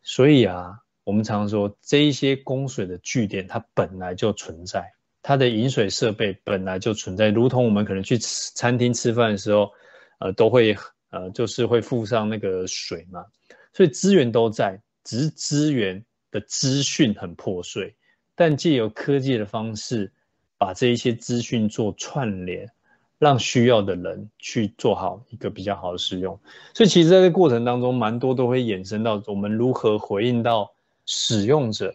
[0.02, 0.78] 所以啊。
[1.02, 4.92] 我们常说，这一些供水的据点，它本来就存在，
[5.22, 9.70] 它的饮水设备本来就存在，如同我们可能去吃餐厅吃饭的时候，
[10.18, 10.76] 呃，都会
[11.10, 13.24] 呃，就是会附上那个水嘛，
[13.72, 17.94] 所以资源都在，只是资源的资讯很破碎，
[18.34, 20.12] 但借由科技的方式，
[20.58, 22.70] 把这一些资讯做串联，
[23.18, 26.38] 让需要的人去做好一个比较好的使用。
[26.74, 30.72] 所以其实在这过程当中，蛮多都会衍生到我们如何回应到。
[31.08, 31.94] 使用者，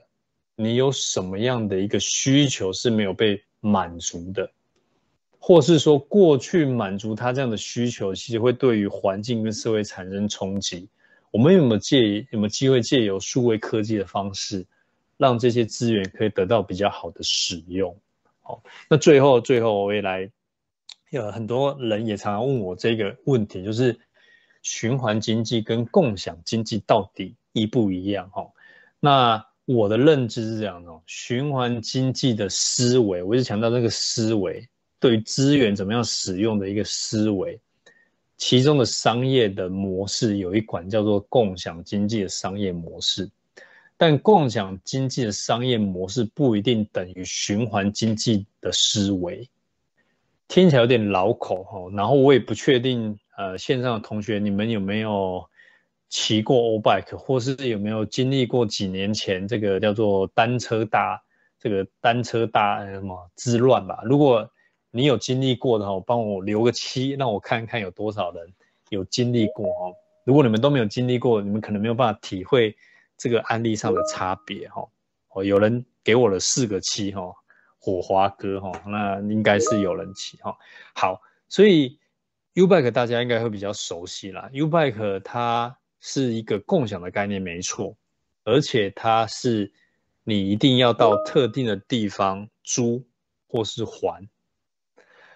[0.55, 4.49] 你有什么样的一个需求是没有被满足的，
[5.37, 10.87] 或是说过去满足他这样的需求，其实会对于环境跟社会产生冲击。
[11.29, 14.65] 我们有没有借有没有机会借由数位科技的方式，
[15.17, 17.93] 让这些资源可以得到比较好的使用？
[18.41, 20.29] 好，那最后最后我也来，
[21.09, 23.99] 有很多人也常常问我这个问题，就是
[24.61, 28.29] 循环经济跟共享经济到底一不一样？
[28.31, 28.47] 哈。
[28.99, 34.67] 那我的认知是这样的，循环经济的思维，我一直强调这个思维，
[34.99, 37.59] 对于资源怎么样使用的一个思维，
[38.37, 43.29] 其中的商业的模式有一款叫做共享经济的商业模式，
[44.01, 49.47] 但共享经济的商业模式不一定等于循环经济的思维，
[50.47, 55.47] 听起来有点绕口哈，然后我也不确定，呃，线上的同学你们有没有？
[56.09, 61.21] 骑过欧 bike，或是有没有经历过几年前这个叫做单车大
[61.57, 64.01] 这个单车大什么之乱吧？
[64.03, 64.49] 如果
[64.89, 68.51] 你有经历过的话，帮我留个七，让我看看有多少人
[68.89, 69.93] 有经历过哈。
[70.25, 72.75] 如果你们都没有经历过，你们可能没有办法体会
[73.21, 74.89] 这个案例上的差别哈。
[75.29, 77.21] 哦，有人给我了四个七哈，
[77.77, 80.57] 火花哥哈，那应该是有人骑哈。
[80.95, 81.99] 好，所以
[82.53, 84.49] U bike 大家应该会比较熟悉啦。
[84.51, 85.77] U bike 它。
[86.03, 87.95] 是一个共享的概念，没错，
[88.43, 89.71] 而且它是
[90.23, 93.05] 你一定要到特定的地方租
[93.45, 94.27] 或是还，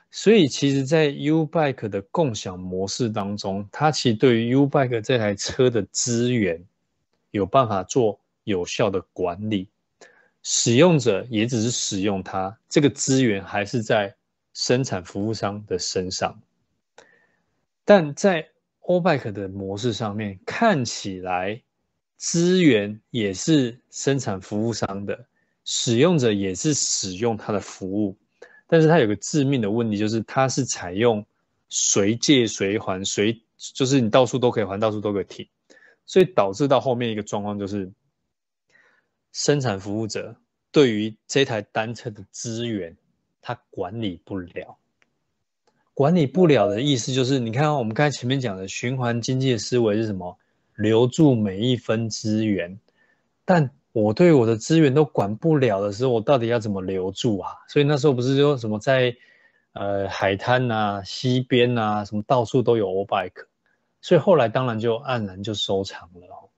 [0.10, 6.66] 所以其实，在 U-Bike 的共享模式当中，它其实对于 U-Bike 这台车的资源
[7.36, 9.68] 有办法做有效的管理，
[10.42, 14.16] 使用者也只是使用它，这个资源还是在
[14.54, 16.42] 生产服务商的身上，
[17.84, 18.48] 但在
[18.80, 21.62] O-Bike 的模式上面看起来，
[22.16, 25.26] 资源也是生产服务商的，
[25.66, 28.18] 使用者也是使用它的服务，
[28.66, 31.26] 但是它有个致命的问题，就是它是采用
[31.68, 33.42] 随借随还，随
[33.74, 35.46] 就是你到处都可以还，到处都可以停，
[36.06, 37.92] 所以导致到后面一个状况就是，
[39.32, 40.36] 生产服务者
[40.72, 42.96] 对于这台单车的资源，
[43.42, 44.78] 他管理不了。
[45.94, 50.38] 管理不了的意思就是，你看我们刚才前面讲的循环经济的思维是什么？
[50.76, 52.78] 留住每一分资源。
[53.46, 57.54] 但我对我的资源都管不了的时候，我到底要怎么留住啊？
[57.70, 59.16] 所以那时候不是说什么在
[59.72, 63.46] 呃海滩啊、溪边啊，什么到处都有 O-Bike，
[64.06, 66.52] 所以后来当然就黯然就收场了。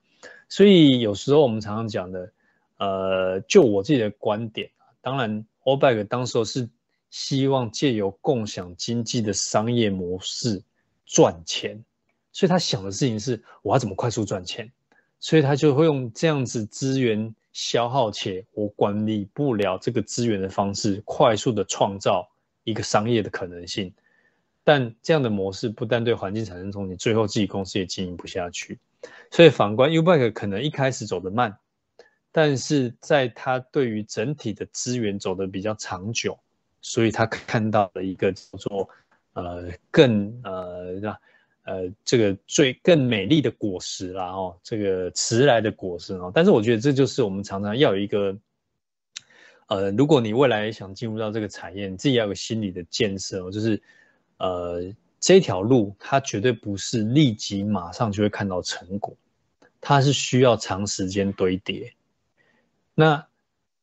[0.49, 2.33] 所以有时候我们常常讲的，
[2.77, 4.69] 呃，就我自己的观点，
[4.99, 6.67] 当然 OPEC 当时候是
[7.09, 10.61] 希望借由共享经济的商业模式
[11.05, 11.85] 赚钱，
[12.33, 14.69] 所以他想的事情是我要怎么快速赚钱，
[15.21, 22.27] 所以他就会用这样子资源消耗且我管理不了这个资源的方式，快速的创造
[22.65, 23.93] 一个商业的可能性。
[24.67, 28.77] 但这样的模式不但对环境产生冲击，最后自己公司也经营不下去。
[29.31, 31.57] 所以反观 Ubike，可能一开始走得慢，
[32.33, 36.37] 但是在他对于整体的资源走得比较长久，
[36.81, 38.89] 所以他看到了一个叫做
[39.31, 41.17] 呃更呃让
[41.63, 46.29] 呃这个最更美丽的果实啦哦，这个迟来的果实哦。
[46.35, 48.37] 但是我觉得这就是我们常常要有一个
[49.67, 53.81] 呃，如果你未来想进入到这个产业，你自己要有心理的建设哦，就是。
[54.37, 59.15] 呃，这条路它绝对不是立即马上就会看到成果，
[59.81, 61.93] 它是需要长时间堆叠。
[62.93, 63.27] 那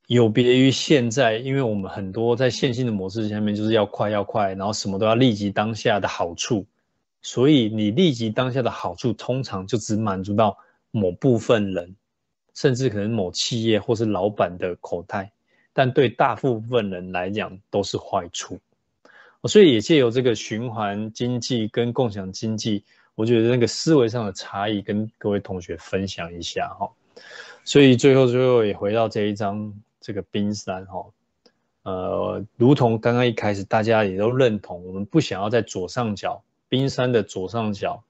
[0.06, 6.66] 有别于现在，因为我们很多在线性的模式下面就是要快要快，然后什么都要立即当下的好处，
[7.22, 10.56] 所以你立即当下的好处通常就只满足到
[10.90, 11.96] 某部分人，
[12.54, 15.32] 甚至可能某企业或是老板的口袋，
[15.72, 18.60] 但对大部分人来讲都是坏处。
[19.48, 22.84] 所以也借由这个循环经济跟共享经济，
[23.14, 26.90] 我觉得那个思维上的差异跟各位同学分享一下哈。
[27.64, 31.06] 所以最后最后也回到这一张这个冰山哈，
[31.82, 38.02] 呃，如同刚刚一开始大家也都认同，我们不想要在左上角冰山的左上角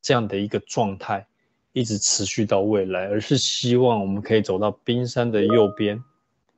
[0.00, 1.26] 这样的一个状态
[1.72, 6.02] 一直持续到未来，而是希望我们可以走到冰山的右边，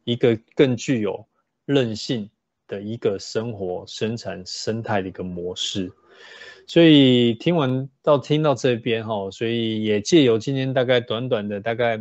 [0.04, 1.24] 一个更具有
[1.66, 2.28] 韧性。
[2.74, 5.92] 的一个生活生产生态的一个模式，
[6.66, 11.96] 所以听完到听到这边哈，所以也借由今天大概短短的大概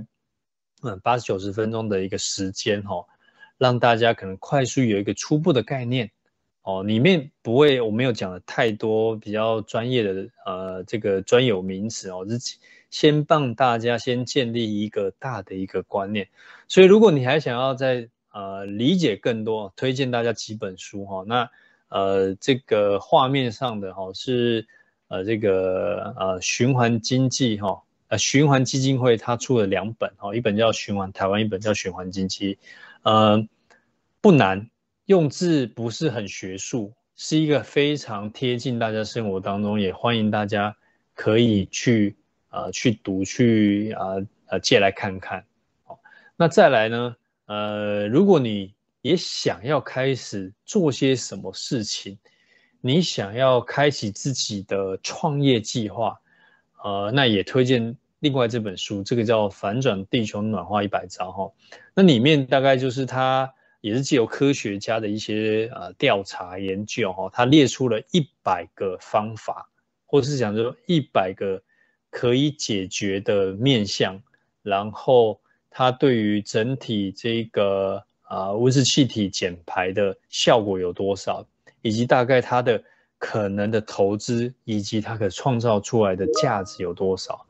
[0.82, 3.06] 嗯八九十分钟的一个时间哈，
[3.60, 6.10] 让大家可能快速有一个初步的概念。
[6.64, 12.58] 哦，里面不会我没有讲的太多比较专业的呃这个专有名词哦，是
[12.90, 16.30] 先帮大家先建立一个大的一个观念，
[16.70, 21.24] 所以如果你还想要在呃，理解更多，推荐大家几本书哈。
[21.28, 21.50] 那
[21.90, 24.68] 呃，这个画面上的哈是
[25.08, 32.58] 呃这个呃循环经济哈，呃循环基金会它出了两本哈，一本叫循环台湾，一本叫循环经济。
[33.04, 33.48] 呃，
[34.20, 34.72] 不难，
[35.06, 40.76] 用字不是很学术，是一个非常贴近大家生活当中，也欢迎大家
[41.14, 42.16] 可以去
[42.50, 45.46] 呃去读去啊呃，呃借来看看。
[45.84, 46.00] 好，
[46.36, 47.16] 那再来呢？
[47.54, 48.74] 呃，如果你
[49.04, 52.18] 也想要开始做些什么事情，
[52.82, 56.20] 你想要开启自己的创业计划，
[56.84, 61.54] 呃，那也推荐另外这本书，这个叫《反转地球暖化一百招》哈。
[61.94, 69.70] 那里面大概就是它也是借由科学家的一些呃调查研究哈，它列出了一百个方法，
[70.08, 71.62] 或者是讲说一百个
[72.10, 74.24] 可以解决的面向，
[74.64, 75.40] 然后。
[75.76, 81.44] 它对于整体这个啊温室气体减排的效果有多少，
[81.82, 82.82] 以及大概它的
[83.18, 87.44] 可能的投资，以及它可创造出来的价值有多少，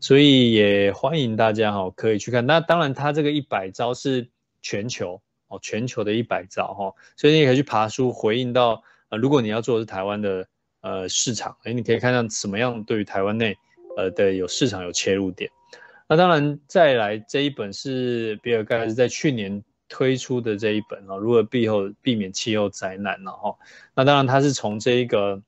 [0.00, 2.46] 所以也欢迎大家哈可以去看。
[2.46, 4.26] 那当然，它这个一百招是
[4.62, 10.48] 全球哦，全球的一百招哈，所以你也可以去爬书回应到呃，如果你要做的是台湾的
[10.80, 13.54] 呃市场，诶，你可以看到什么样对于台湾内
[13.98, 15.50] 呃的有市场有切入点。
[16.08, 23.56] 那当然，再来这一本是比尔盖茨在去年推出的这一本啊，如何避后避免气候灾难呢哈。
[23.94, 25.42] 那当然，他是从这一个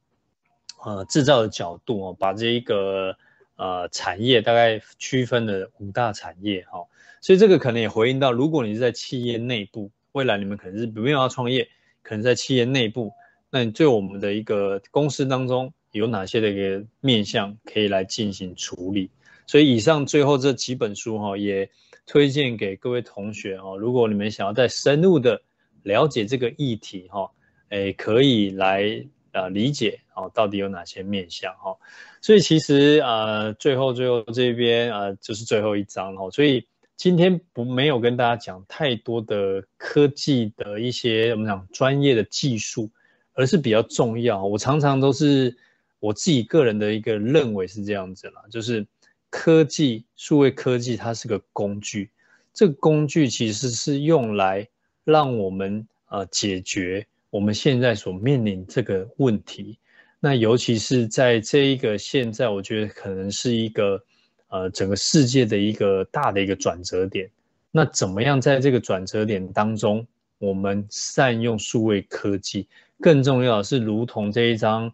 [0.84, 3.16] 呃制造的角度哦，把这一个
[3.54, 6.80] 呃产业大概区分了五大产业哈。
[7.20, 11.68] 所以这个可能也回应到，如果你是在企业内部，未来你们可能是没有要创业，
[12.02, 13.12] 可能在企业内部，
[13.50, 19.10] 那你对我们的一个公司当中有哪些的一个面向可以来进行处理？
[19.48, 21.70] 所以以上最后这几本书哈，也
[22.06, 23.78] 推荐给各位同学哦。
[23.78, 25.40] 如果你们想要再深入的
[25.82, 27.30] 了解这个议题哈，
[27.70, 31.74] 诶，可以来呃理解哦，到底有哪些面向哈。
[32.20, 36.30] 所以其实呃，最后最后这边呃，就是最后一章哦。
[36.30, 42.90] 所以今天不没有跟大家讲太多的科技的一些我们讲专业的技术，
[43.32, 44.44] 而是比较重要。
[44.44, 45.56] 我常常都是
[46.00, 48.86] 我自己个人的一个认为是这样子啦，就是。
[49.30, 52.10] 科技，数位科技，它是个工具。
[52.54, 54.66] 这个工具其实是用来
[55.04, 59.78] 让我们呃解决我们现在所面临这个问题。
[60.20, 64.02] 那尤其是在这一个现在，我觉得可能是一个
[64.48, 67.30] 呃整个世界的一个大的一个转折点。
[67.70, 70.04] 那怎么样在这个转折点当中，
[70.38, 72.66] 我们善用数位科技？
[73.00, 74.90] 更重要的是，如同这一张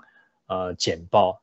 [0.49, 1.41] 呃简报，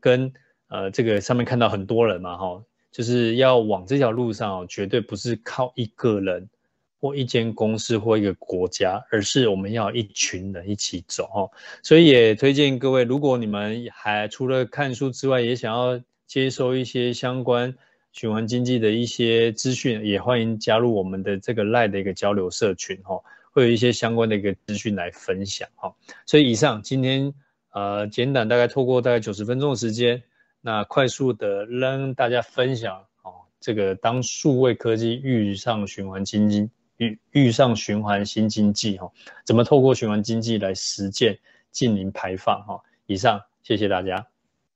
[0.00, 0.32] 跟
[0.72, 6.48] 呃这个上面看到很多人嘛，哈，就是要往这条路上，绝对不是靠一个人
[6.98, 11.50] 或一间公司或一个国家，而是我们要一群人一起走，哈。
[11.82, 17.74] 所以也推荐各位，如果你们还除了看书之外，也想要接收一些相关。
[18.14, 23.18] 循环经济的一些资讯，也欢迎加入我们的这个 LINE 的一个交流社群哈，
[23.52, 25.94] 会有一些相关的一个资讯来分享哈。
[26.26, 27.32] 所以以上今天
[27.70, 30.22] 呃简短大概透过大概九十分钟的时间，
[30.62, 39.12] 那快速的让大家分享哦，这个当数位科技遇上循环经济遇遇上循环新经济哈，
[39.44, 41.38] 怎么透过循环经济来实践
[41.70, 42.80] 近零排放哈。
[43.06, 44.31] 以上谢谢大家。